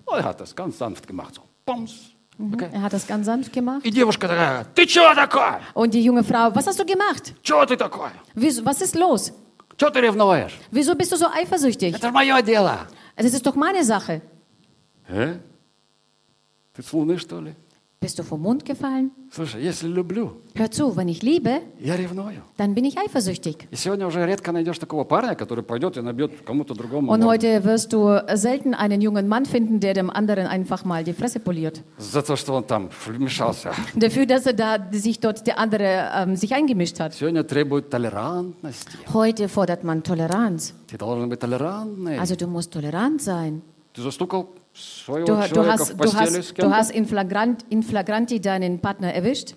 [0.06, 1.36] Он hat das ganz sanft gemacht.
[1.36, 1.42] So.
[1.66, 1.94] Помс.
[2.54, 2.70] Okay.
[2.72, 3.86] Er hat das ganz sanft gemacht.
[3.86, 5.60] И девушка такая, ты чего такое?
[5.74, 7.34] Und die junge Frau, was hast du gemacht?
[7.44, 8.12] Чего ты такое?
[8.34, 9.32] Wieso, was ist los?
[9.78, 10.58] Чего ты ревнуешь?
[10.72, 11.96] Wieso bist du so eifersüchtig?
[11.96, 12.88] Это мое дело.
[13.16, 14.22] Das ist doch meine Sache.
[15.08, 15.38] Э?
[16.74, 17.54] Ты с луны, что ли?
[18.04, 19.12] Bist du vom Mond gefallen?
[19.30, 22.42] Слушай, если люблю, Hör zu, wenn ich liebe, я ревную.
[22.58, 23.68] dann bin ich eifersüchtig.
[23.70, 27.12] И сегодня уже редко найдешь такого парня, который пойдет и набьет кому-то другому.
[27.12, 27.28] Und морду.
[27.28, 31.40] heute wirst du selten einen jungen Mann finden, der dem anderen einfach mal die Fresse
[31.40, 31.84] poliert.
[32.00, 33.72] За то, что он там вмешался.
[33.94, 37.14] Dafür, dass er da sich dort der andere ähm, sich eingemischt hat.
[37.14, 38.98] Сегодня требует толерантности.
[39.14, 40.74] Heute fordert man Toleranz.
[40.88, 42.18] Ты должен быть толерантный.
[42.18, 43.62] Also du musst tolerant sein.
[43.96, 46.76] Ты застукал своего Du, du, человека hast, в du, постели с hast, du кем-то.
[46.78, 49.56] hast in, Flagrant, in Flagranti deinen Partner erwischt.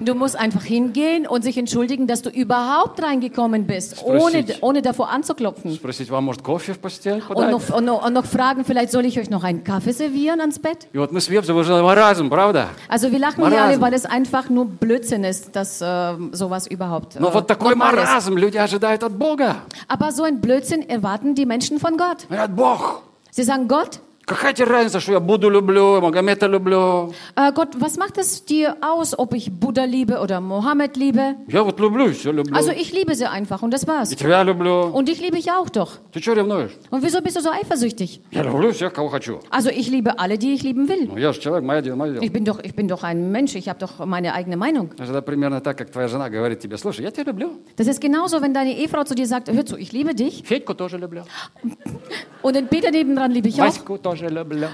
[0.00, 4.58] Du musst einfach hingehen und sich entschuldigen, dass du überhaupt reingekommen bist, ohne, Sprechen.
[4.60, 5.72] ohne davor anzuklopfen.
[5.74, 7.50] Спросить, вам может кофе в постель Und подать?
[7.52, 10.58] noch, und, noch, und noch fragen, vielleicht soll ich euch noch einen Kaffee servieren ans
[10.58, 10.88] Bett?
[10.92, 12.68] И вот мы смеемся, вы же маразм, правда?
[12.86, 13.68] Also wir lachen hier Marazm.
[13.70, 17.70] alle, weil es einfach nur Blödsinn ist, dass äh, sowas überhaupt äh, Но вот такой
[17.70, 18.00] normal ist.
[18.04, 19.56] маразм люди ожидают от Бога.
[19.88, 22.26] Aber so ein Blödsinn erwarten die Menschen von Gott.
[22.28, 24.00] Говорят, Бог, Sie sagen, Gott,
[24.30, 27.14] Какая тебе разница, что я Будду люблю, Магомета люблю?
[27.36, 31.36] Äh, Gott, was macht es dir aus, ob ich Buddha liebe oder Mohammed liebe?
[31.46, 32.52] Я вот люблю и все люблю.
[32.52, 34.10] Also ich liebe sie einfach und das war's.
[34.10, 34.90] И тебя люблю.
[34.92, 35.98] Und ich liebe ich auch doch.
[36.12, 36.72] Ты что ревнуешь?
[36.90, 38.20] Und wieso bist du so eifersüchtig?
[38.32, 39.38] Я люблю всех, кого хочу.
[39.50, 41.06] Also ich liebe alle, die ich lieben will.
[41.06, 42.24] Ну, я же человек, мое дело, мое дело.
[42.24, 44.90] Ich bin doch, ich bin doch ein Mensch, ich habe doch meine eigene Meinung.
[44.98, 47.60] Это примерно так, как твоя жена говорит тебе, слушай, я тебя люблю.
[47.76, 50.42] Das ist genauso, wenn deine Ehefrau zu dir sagt, hör zu, ich liebe dich.
[50.44, 51.22] Федьку тоже люблю.
[52.42, 53.66] Und den Peter nebendran liebe ich auch.
[53.66, 54.19] Ваську тоже люблю.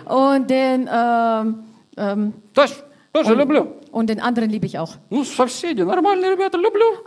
[0.06, 1.56] und den ähm,
[1.98, 2.84] ähm, das,
[3.14, 4.96] das und, und den anderen liebe ich auch.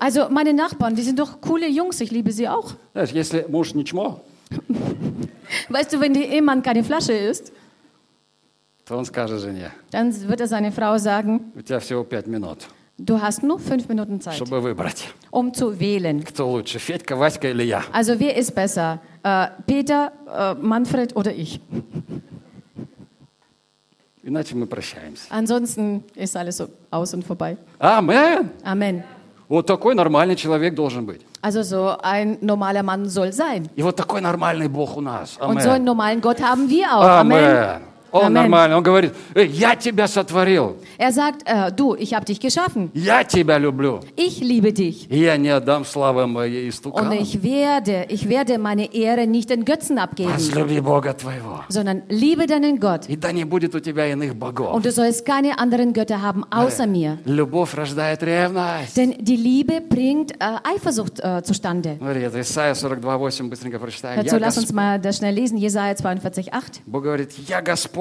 [0.00, 2.74] Also meine Nachbarn, die sind doch coole Jungs, ich liebe sie auch.
[5.68, 7.52] Weißt du, wenn der Ehemann keine Flasche ist,
[9.92, 11.52] dann wird er seine Frau sagen,
[13.02, 14.34] Du hast nur fünf Minuten Zeit,
[15.30, 16.22] um zu wählen.
[17.92, 21.60] Also wer ist besser, äh, Peter, äh, Manfred oder ich?
[24.30, 25.24] Иначе мы прощаемся.
[25.30, 27.56] Ansonsten ist alles so aus und vorbei.
[27.80, 28.50] Амен.
[28.62, 29.02] Amen.
[29.48, 31.22] Вот такой нормальный человек должен быть.
[31.42, 33.68] Also so ein normaler Mann soll sein.
[33.74, 35.36] И вот такой нормальный Бог у нас.
[35.38, 37.02] Und so einen normalen Gott haben wir auch.
[37.02, 37.44] Amen.
[37.44, 37.89] Амен.
[38.11, 38.33] Он Амен.
[38.43, 38.77] нормальный.
[38.77, 40.77] Он говорит, «Эй, я тебя сотворил.
[40.97, 42.89] Er sagt, äh, du, ich habe dich geschaffen.
[42.93, 43.99] Я тебя люблю.
[44.15, 45.07] Ich liebe dich.
[45.09, 47.11] И я не отдам славы моей Und истуканам.
[47.11, 51.65] ich werde, ich werde meine Ehre nicht den Götzen abgeben, Возлюби Бога твоего.
[51.67, 53.09] sondern liebe deinen Gott.
[53.09, 54.73] И да не будет у тебя иных богов.
[54.73, 57.17] Und du sollst keine anderen Götter haben außer mir.
[57.25, 58.95] Любовь рождает ревность.
[58.95, 61.97] Denn die Liebe bringt äh, Eifersucht äh, zustande.
[61.97, 64.21] Смотри, это Исайя 42.8, быстренько прочитаем.
[64.23, 66.79] Dazu Я lass Гос- uns mal das schnell lesen, Jesaja 42,8.
[66.85, 67.98] Бог говорит, я Господь.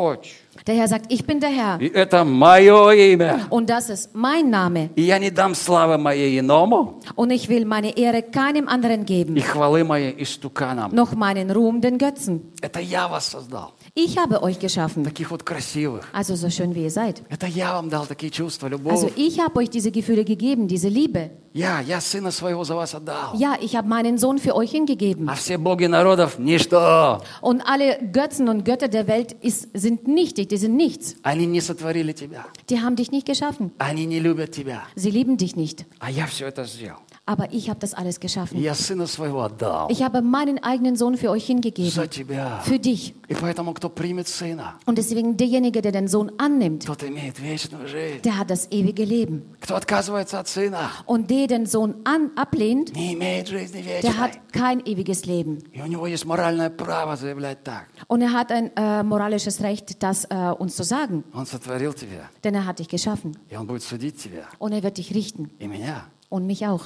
[0.67, 1.79] Der Herr sagt, ich bin der Herr.
[1.81, 3.47] И это мое имя.
[3.51, 4.91] Und das ist mein Name.
[4.97, 9.05] И я не дам славы моей иному, Und ich will meine Ehre keinem anderen и
[9.05, 10.95] geben, хвалы моей истуканам.
[10.95, 12.53] noch meinen Ruhm den Götzen.
[12.63, 13.73] Это я вас создал.
[13.99, 16.09] Ich habe euch geschaffen, Таких вот красивых.
[16.13, 17.23] also so schön wie ihr seid.
[17.31, 18.93] Это я вам дал такие чувства, любовь.
[18.95, 21.31] Also ich habe euch diese Gefühle gegeben, diese Liebe.
[21.53, 23.35] Я, я сына своего за вас отдал.
[23.37, 25.29] Ja, ich habe meinen Sohn für euch hingegeben.
[25.29, 27.23] А все боги народов – ничто.
[27.41, 31.15] Und alle Götzen und Götter der Welt ist, sind nichtig, die sind nichts.
[31.23, 32.47] Они не сотворили тебя.
[32.71, 33.71] Die haben dich nicht geschaffen.
[33.79, 34.83] Они не любят тебя.
[34.97, 35.87] Sie lieben dich nicht.
[36.01, 36.99] А я все это сделал.
[37.29, 38.59] Aber ich habe das alles И geschaffen.
[38.61, 39.89] я сына своего отдал.
[39.91, 42.11] Ich habe meinen eigenen Sohn für euch За hingegeben.
[42.11, 42.61] тебя.
[42.65, 43.15] Für dich.
[43.29, 47.89] И поэтому, кто примет сына, Und deswegen derjenige, der den Sohn annimmt, тот имеет вечную
[47.89, 48.21] жизнь.
[48.23, 49.43] der hat das ewige Leben.
[49.61, 54.19] Кто отказывается от сына, Und der den Sohn an, ablehnt, не имеет жизни der вечной.
[54.19, 55.63] hat kein ewiges Leben.
[55.73, 57.87] И у него есть моральное право заявлять так.
[58.09, 61.25] Und er hat ein äh, moralisches Recht, das äh, uns zu sagen.
[61.33, 63.35] Он сотворил тебя, Denn er hat dich geschaffen.
[63.49, 65.51] и он будет судить тебя, Und er wird dich richten.
[65.59, 66.05] и меня.
[66.30, 66.86] Und mich auch.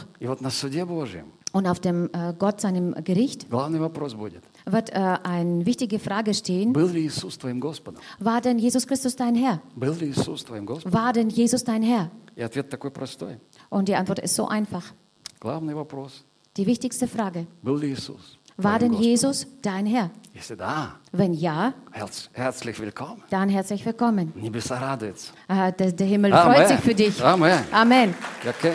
[1.54, 6.74] Und auf dem äh, Gott seinem Gericht wird äh, eine wichtige Frage stehen.
[6.74, 9.62] War denn Jesus Christus dein Herr?
[9.76, 12.10] War denn Jesus dein Herr?
[13.70, 14.84] Und die Antwort ist so einfach.
[16.58, 17.46] Die wichtigste Frage.
[18.58, 20.10] War denn Jesus dein Herr?
[21.12, 21.74] Wenn ja,
[22.34, 23.24] herzlich willkommen.
[23.30, 24.32] Dann herzlich willkommen.
[25.48, 27.24] Äh, der, Himmel freut sich für dich.
[27.24, 27.64] Amen.
[27.72, 28.16] Amen.
[28.48, 28.74] Okay.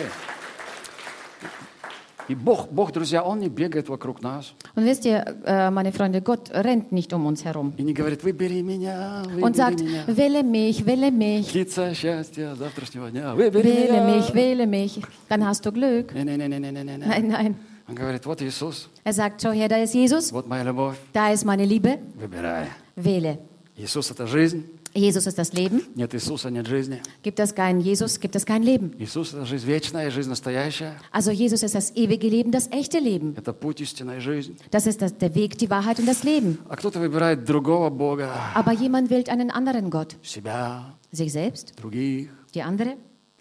[2.28, 6.22] И Бог, Бог, друзья, Он не бегает вокруг нас Und wisst ihr, äh, meine Freunde,
[6.22, 10.04] Gott rennt nicht um uns herum и не говорит, выбери меня, und выбери sagt, меня.
[10.06, 14.16] wähle mich, wähle mich, Птица счастья завтрашнего дня, выбери wähle меня.
[14.16, 16.14] mich, wähle mich, dann hast du Glück.
[16.14, 16.96] Не-не-не-не-не-не.
[16.96, 17.54] Nein, nein.
[17.86, 21.30] Он говорит, вот Иисус, Er sagt, schau her, da ist Jesus, вот моя любовь, da
[21.30, 22.68] ist meine Liebe, выбирай.
[22.96, 23.38] wähle.
[23.76, 24.64] Иисус – это жизнь,
[24.96, 25.82] Jesus ist das Leben.
[25.96, 27.00] нет Иисуса – нет жизни.
[27.24, 28.92] Gibt es keinen Jesus, gibt es kein Leben.
[29.00, 30.94] Иисус – это жизнь вечная, жизнь настоящая.
[31.10, 33.34] Also Jesus ist das ewige Leben, das echte Leben.
[33.36, 34.54] Это путь истинной жизни.
[34.70, 36.58] Das ist das, der Weg, die Wahrheit und das Leben.
[36.68, 42.28] А кто-то выбирает другого Бога, Aber jemand wählt einen anderen Gott, себя, sich selbst, других,
[42.54, 42.96] die andere,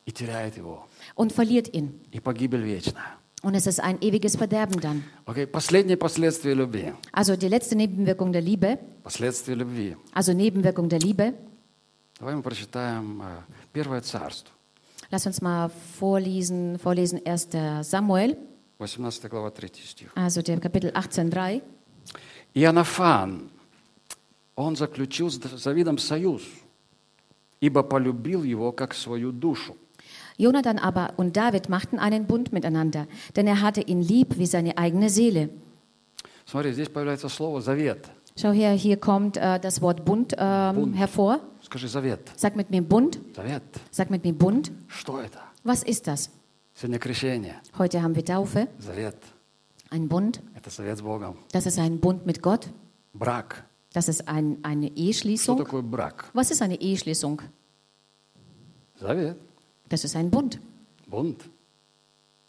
[0.06, 0.88] и теряет его.
[1.16, 2.00] und verliert ihn.
[2.12, 3.18] И погибель вечная.
[3.42, 5.04] Und es ist ein ewiges Verderben dann.
[5.26, 6.94] Окей, последнее последствие любви.
[7.12, 9.98] Also die letzte Nebenwirkung der Liebe, Последствие любви.
[10.14, 11.34] also Nebenwirkung der Liebe.
[12.20, 13.42] Давай мы прочитаем э,
[13.74, 14.50] Первое царство,
[15.12, 15.70] Lass uns mal
[16.00, 17.84] vorlesen, vorlesen 1.
[17.84, 18.38] Samuel,
[18.80, 20.12] 18 глава, 3 стих.
[20.16, 21.62] also der Kapitel 18,3.
[22.54, 23.50] И Анафан,
[24.56, 26.44] он заключил с Давидом союз,
[27.60, 29.76] ибо полюбил его как свою душу.
[30.38, 34.78] Jonathan aber und David machten einen Bund miteinander, denn er hatte ihn lieb wie seine
[34.78, 35.50] eigene Seele.
[36.46, 38.10] Смотри, здесь появляется слово «завет».
[38.36, 40.98] Schau her, hier kommt äh, das Wort Bund ähm, Bund.
[40.98, 41.40] hervor.
[41.62, 42.32] Скажи «завет».
[42.36, 43.20] Sag mit mir Bund.
[43.36, 43.62] Завет.
[43.92, 44.72] Sag mit mir Bund.
[44.88, 45.40] Что это?
[45.64, 46.30] Was ist das?
[46.76, 47.56] Сегодня крещение.
[47.78, 49.16] Heute haben wir Taufe, Завет.
[49.92, 50.42] ein Bund.
[50.56, 51.38] Это завет с Богом.
[51.52, 52.68] Das ist ein Bund mit Gott.
[53.14, 53.64] Брак.
[53.94, 55.58] Das ist ein, eine Что Eheschließung.
[55.60, 56.32] такое брак?
[56.34, 57.44] Was ist eine Eheschließung?
[59.00, 59.38] Завет.
[59.90, 60.60] Das ist ein Bund.
[61.08, 61.50] Бунт.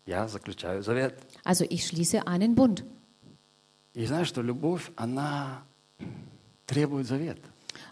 [0.07, 1.14] Я заключаю завет.
[1.45, 2.85] Also ich schließe einen Bund.
[3.95, 5.62] И знаешь, что любовь, она
[6.66, 7.39] требует завет.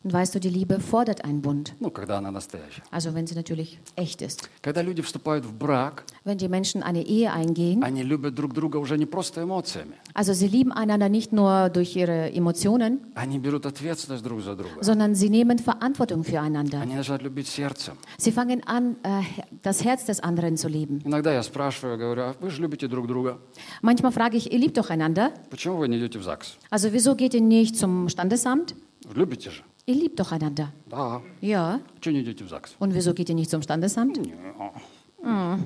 [0.04, 1.74] Und weißt du, die Liebe fordert einen Bund.
[1.78, 2.82] Ну, когда она настоящая.
[2.90, 4.48] Also wenn sie natürlich echt ist.
[4.60, 8.78] Когда люди вступают в брак, Wenn die Menschen eine Ehe eingehen, они любят друг друга
[8.78, 9.94] уже не просто эмоциями.
[10.14, 14.82] also sie lieben einander nicht nur durch ihre Emotionen, Они берут ответственность друг за друга.
[14.82, 16.80] sondern sie nehmen Verantwortung füreinander.
[16.80, 17.96] Они начинают любить сердцем.
[18.18, 19.22] Sie fangen an, äh,
[19.62, 21.00] das Herz des anderen zu lieben.
[21.04, 23.38] Иногда я спрашиваю, говорю, а вы же любите друг друга.
[23.82, 25.32] Manchmal frage ich, ihr liebt doch einander.
[25.50, 26.56] Почему вы не идете в ЗАГС?
[26.70, 28.74] Also wieso geht ihr nicht zum Standesamt?
[29.14, 29.62] Любите же.
[29.89, 30.73] Ihr liebt doch einander.
[30.89, 31.21] Da.
[31.39, 31.79] Ja.
[32.77, 34.17] Und wieso geht ihr nicht zum Standesamt?
[34.17, 34.33] Ja.
[35.23, 35.25] Mm.
[35.25, 35.59] Ah.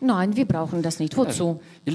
[0.00, 1.16] Nein, wir brauchen das nicht.
[1.16, 1.60] Wozu?
[1.86, 1.94] Und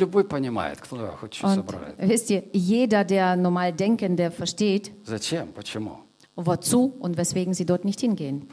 [2.09, 4.91] wisst ihr, jeder, der normal Denkende versteht,
[6.35, 8.47] wozu und weswegen sie dort nicht hingehen.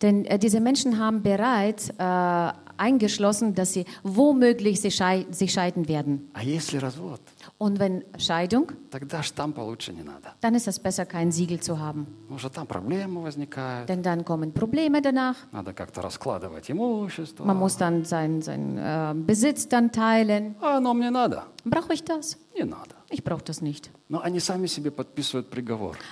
[0.00, 5.87] Denn äh, diese Menschen haben bereits äh, eingeschlossen, dass sie womöglich sich, schei sich scheiden
[5.87, 6.29] werden.
[6.33, 7.21] А если развод,
[7.57, 10.33] Und wenn Scheidung, тогда штампа лучше не надо.
[10.41, 12.05] dann ist es besser, kein Siegel zu haben.
[12.27, 13.89] Потому что там проблемы возникают.
[13.89, 15.35] Denn dann kommen Probleme danach.
[15.51, 17.43] Надо как-то раскладывать имущество.
[17.45, 20.55] Man muss dann seinen sein, äh, Besitz dann teilen.
[20.61, 21.43] А оно мне надо?
[21.65, 22.37] Brauche ich das?
[22.55, 22.95] Не надо.
[23.12, 23.90] Ich brauche das nicht.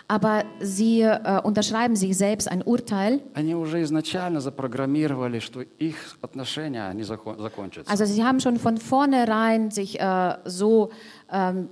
[0.07, 3.20] Aber sie äh, unterschreiben sich selbst ein Urteil.
[7.88, 10.90] Also sie haben schon von vornherein sich äh, so
[11.32, 11.70] ähm,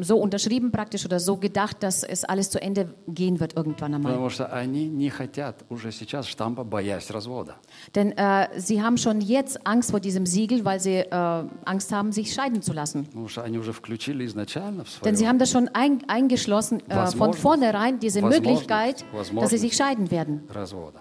[0.00, 4.12] so unterschrieben praktisch oder so gedacht, dass es alles zu Ende gehen wird irgendwann einmal.
[4.12, 7.56] Потому что они не хотят уже сейчас штампа, боясь развода.
[7.94, 12.12] Denn äh, sie haben schon jetzt Angst vor diesem Siegel, weil sie äh, Angst haben,
[12.12, 13.04] sich scheiden zu lassen.
[13.06, 16.80] Потому что они уже включили изначально в Denn sie свое haben das schon ein, eingeschlossen
[16.80, 17.42] äh, von Возможность.
[17.42, 18.44] vornherein, diese Возможность.
[18.44, 19.60] Möglichkeit, dass sie Возможность.
[19.60, 20.42] sich scheiden werden.
[20.48, 21.00] развода.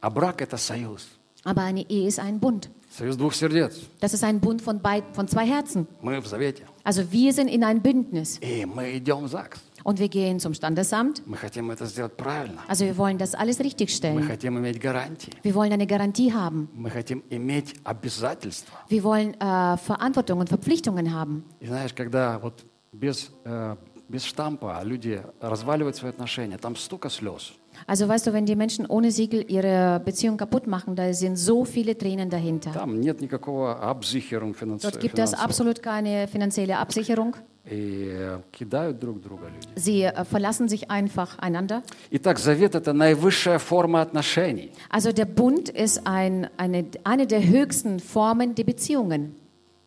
[0.00, 1.08] А брак – это союз.
[1.44, 2.70] Aber eine Ehe ist ein Bund.
[2.92, 3.78] Союз двух сердец.
[4.00, 5.86] Das ist ein Bund von, beid, von zwei Herzen.
[6.02, 6.62] Мы в завете.
[6.84, 9.60] Also wir sind in ein Bündnis И мы идем в ЗАГС.
[9.84, 11.22] und wir gehen zum Standesamt.
[11.26, 12.60] Мы хотим это сделать правильно.
[12.66, 14.26] Also wir wollen das alles Мы richtigstellen.
[14.26, 15.32] хотим иметь гарантии.
[15.42, 16.68] Wir wollen eine Garantie haben.
[16.74, 18.74] Мы хотим иметь обязательства.
[18.88, 21.44] Wir wollen äh, Verantwortung und Verpflichtungen haben.
[21.60, 23.76] И знаешь, когда вот без, э,
[24.08, 27.52] без штампа люди разваливают свои отношения, там столько слез.
[27.86, 31.64] Also weißt du, wenn die Menschen ohne Siegel ihre Beziehung kaputt machen, da sind so
[31.64, 32.72] viele Tränen dahinter.
[32.72, 35.44] Там нет никакого Absicherung финанс- Dort gibt es финансового.
[35.44, 37.34] absolut keine finanzielle Absicherung.
[37.70, 39.68] И э, кидают друг друга люди.
[39.76, 41.82] Sie äh, verlassen sich einfach einander.
[42.10, 44.70] Итак, завет – это наивысшая форма отношений.
[44.90, 49.34] Also der Bund ist ein, eine, eine der höchsten Formen der Beziehungen.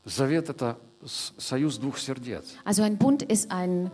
[0.06, 2.56] Завет – это с- союз двух сердец.
[2.64, 3.90] Also ein Bund ist ein,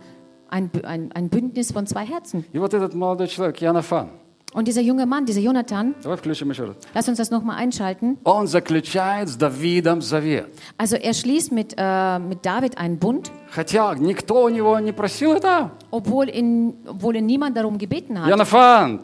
[0.52, 2.44] ein, Bü- ein, ein Bündnis von zwei Herzen.
[2.52, 4.08] И вот этот молодой человек, Янафан,
[4.54, 6.76] Und dieser junge Mann, dieser Jonathan, давай включим еще раз.
[6.94, 8.16] lass uns das nochmal einschalten.
[8.24, 10.46] Он заключает с Давидом завет.
[10.78, 15.34] Also er schließt mit, äh, mit David einen Bund, Хотя никто у него не просил
[15.34, 15.70] это.
[15.90, 18.26] obwohl ihn, obwohl ihn niemand darum gebeten hat.
[18.30, 19.02] Янафан,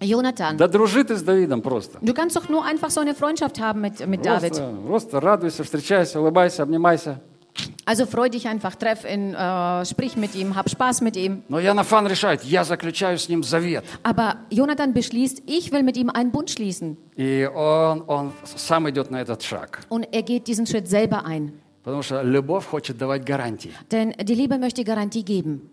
[0.00, 1.98] Jonathan, да дружи ты с Давидом просто.
[2.00, 4.52] du kannst doch nur einfach so eine Freundschaft haben mit, mit David.
[4.54, 7.20] Просто, просто радуйся, встречайся, улыбайся, обнимайся.
[7.84, 11.42] Also freu dich einfach, treff ihn, äh, sprich mit ihm, hab Spaß mit ihm.
[11.48, 13.84] Но Янафан решает, я заключаю с ним завет.
[14.02, 16.96] Aber Jonathan beschließt, ich will mit ihm einen Bund schließen.
[17.16, 19.80] И он, он сам идет на этот шаг.
[19.88, 21.52] Und er geht diesen Schritt selber ein.
[21.84, 23.72] Потому что любовь хочет давать гарантии.
[23.92, 25.70] Denn die Liebe möchte Garantie geben.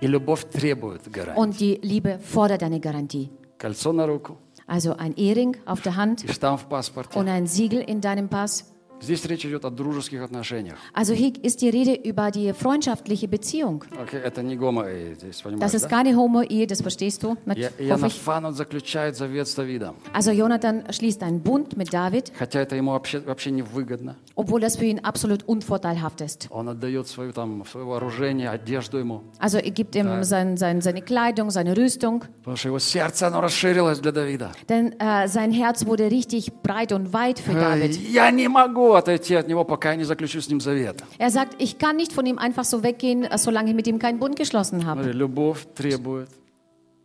[0.00, 1.40] И любовь требует гарантии.
[1.40, 3.30] Und die Liebe fordert eine Garantie.
[3.58, 4.36] Кольцо на руку
[4.66, 7.18] Also ein Ehering auf der Hand и штамп в паспорте.
[7.18, 8.66] und ein Siegel in deinem Pass.
[9.03, 10.77] Здесь речь идет о дружеских отношениях.
[10.93, 13.83] Also hier ist die Rede über die freundschaftliche Beziehung.
[14.01, 15.89] Окей, это не гомо э, здесь, понимаешь, Das ist да?
[15.89, 17.69] keine Homo-Ehe, das verstehst du, nat- Я-.
[17.79, 19.95] Янафан, он заключает завет с Давидом.
[20.13, 24.15] Also Jonathan schließt einen Bund mit David, Хотя это ему вообще, вообще не выгодно.
[24.35, 26.47] obwohl das für ihn absolut unvorteilhaft ist.
[26.49, 29.23] Он отдает свою, там, свое вооружение, одежду ему.
[29.39, 33.41] Also er gibt ihm sein, sein, seine Kleidung, seine Rüstung, Потому что его сердце, оно
[33.41, 34.51] расширилось для Давида.
[34.69, 37.97] denn äh, sein Herz wurde richtig breit und weit für Э, David.
[38.09, 41.02] Я не могу отойти от него, пока я не заключу с ним завет.
[41.18, 43.98] Er sagt, ich kann nicht von ihm einfach so weggehen, äh, solange ich mit ihm
[43.98, 45.02] keinen Bund geschlossen habe.
[45.02, 46.28] Смотри, любовь требует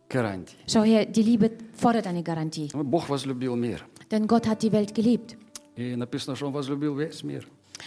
[0.08, 0.56] гарантий.
[0.66, 2.68] Schau her, die Liebe fordert eine Garantie.
[2.74, 3.80] Бог возлюбил мир.
[4.10, 5.36] Denn Gott hat die Welt geliebt.
[5.76, 7.44] И написано, что Он возлюбил весь мир.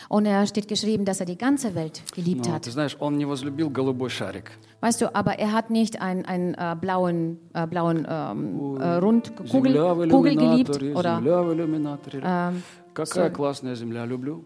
[0.10, 2.64] Und er steht geschrieben, dass er die ganze Welt geliebt Но, hat.
[2.64, 4.52] ты знаешь, Он не возлюбил голубой шарик.
[4.82, 9.36] Weißt du, aber er hat nicht einen, einen äh, blauen, äh, blauen ähm, äh, Rund,
[9.36, 12.22] Kugel, Земля в Kugel geliebt иллюминаторе, oder земля в иллюминаторе.
[12.24, 12.64] ähm,
[12.94, 14.44] Какая so- классная земля, люблю.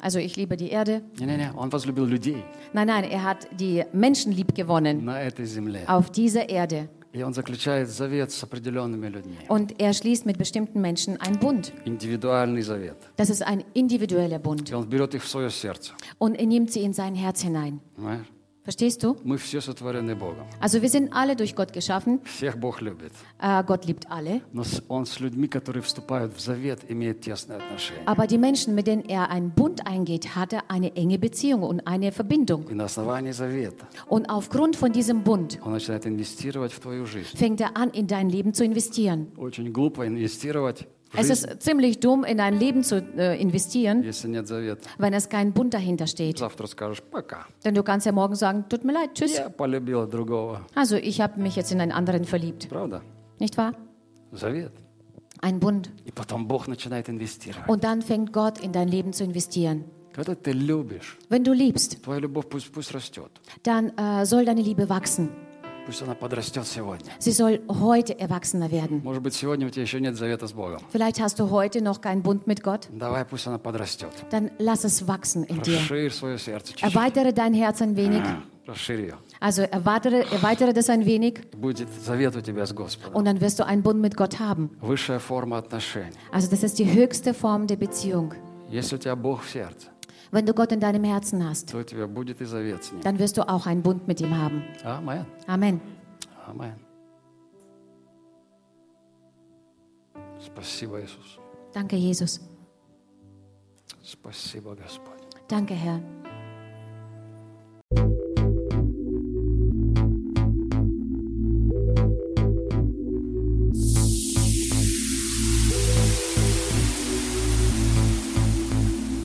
[0.00, 1.02] Also ich liebe die Erde.
[1.18, 5.84] Не-не-не, он возлюбил людей Nein, nein, er hat die Menschen lieb gewonnen на этой земле.
[5.86, 6.88] auf dieser Erde.
[7.12, 9.36] И он заключает завет с определенными людьми.
[9.48, 11.72] Und er schließt mit bestimmten Menschen einen Bund.
[11.84, 12.96] Индивидуальный завет.
[13.16, 14.68] Das ist ein individueller Bund.
[14.68, 15.92] И он берет их в свое сердце.
[16.18, 17.80] Und er nimmt sie in sein Herz hinein.
[17.94, 18.26] Понимаешь?
[18.68, 19.14] Verstehst du?
[19.24, 20.46] Мы все сотворены Богом.
[20.58, 22.20] Also wir sind alle durch Gott geschaffen.
[22.24, 23.12] Всех Бог любит.
[23.38, 24.40] Äh, Gott liebt alle.
[24.54, 28.00] Но с- он с людьми, которые вступают в завет, имеет тесные отношения.
[28.06, 31.86] Aber die Menschen, mit denen er einen Bund eingeht, hat er eine enge Beziehung und
[31.86, 32.66] eine Verbindung.
[32.70, 37.36] И на основании завета Und aufgrund von diesem Bund он начинает инвестировать в твою жизнь.
[37.36, 39.26] fängt er an, in dein Leben zu investieren.
[39.36, 44.03] Очень глупо инвестировать в es ist ziemlich dumm, in ein Leben zu äh, investieren,
[44.99, 46.39] wenn es kein Bund dahinter steht.
[47.65, 49.41] Denn du kannst ja morgen sagen, tut mir leid, tschüss.
[50.75, 52.67] Also ich habe mich jetzt in einen anderen verliebt.
[53.39, 53.73] Nicht wahr?
[55.41, 55.89] Ein Bund.
[57.67, 59.85] Und dann fängt Gott in dein Leben zu investieren.
[61.29, 61.99] Wenn du liebst,
[63.63, 65.29] dann äh, soll deine Liebe wachsen.
[65.86, 67.12] Пусть она подрастет сегодня.
[67.20, 69.02] Sie soll heute erwachsener werden.
[69.04, 70.80] Может быть, сегодня у тебя еще нет завета с Богом.
[70.92, 72.88] Vielleicht hast du heute noch keinen Bund mit Gott.
[72.90, 74.08] Давай, пусть она подрастет.
[74.30, 75.76] Dann lass es wachsen in dir.
[75.76, 76.82] Расширь свое сердце чуть-чуть.
[76.94, 78.22] Erweitere dein Herz ein wenig.
[78.66, 79.14] Расширь ее.
[79.40, 83.14] Also erweitere, erweitere das ein wenig Будет завет у тебя с Господом.
[83.14, 84.70] und dann wirst du einen Bund mit Gott haben.
[84.80, 86.16] Высшая форма отношений.
[86.32, 88.32] Also das ist die höchste Form der Beziehung.
[88.70, 89.88] Если у тебя Бог в сердце,
[90.30, 93.00] Wenn du Gott in deinem Herzen hast, то у тебя будет и завет с Ним.
[93.02, 94.62] dann wirst du auch einen Bund mit ihm haben.
[94.84, 95.26] Амен.
[95.46, 95.80] Amen.
[96.46, 96.74] Амен.
[100.40, 101.38] Спасибо, Иисус.
[101.72, 102.40] Danke, Jesus.
[104.02, 105.22] Спасибо, Господь.
[105.48, 106.00] Danke, Herr.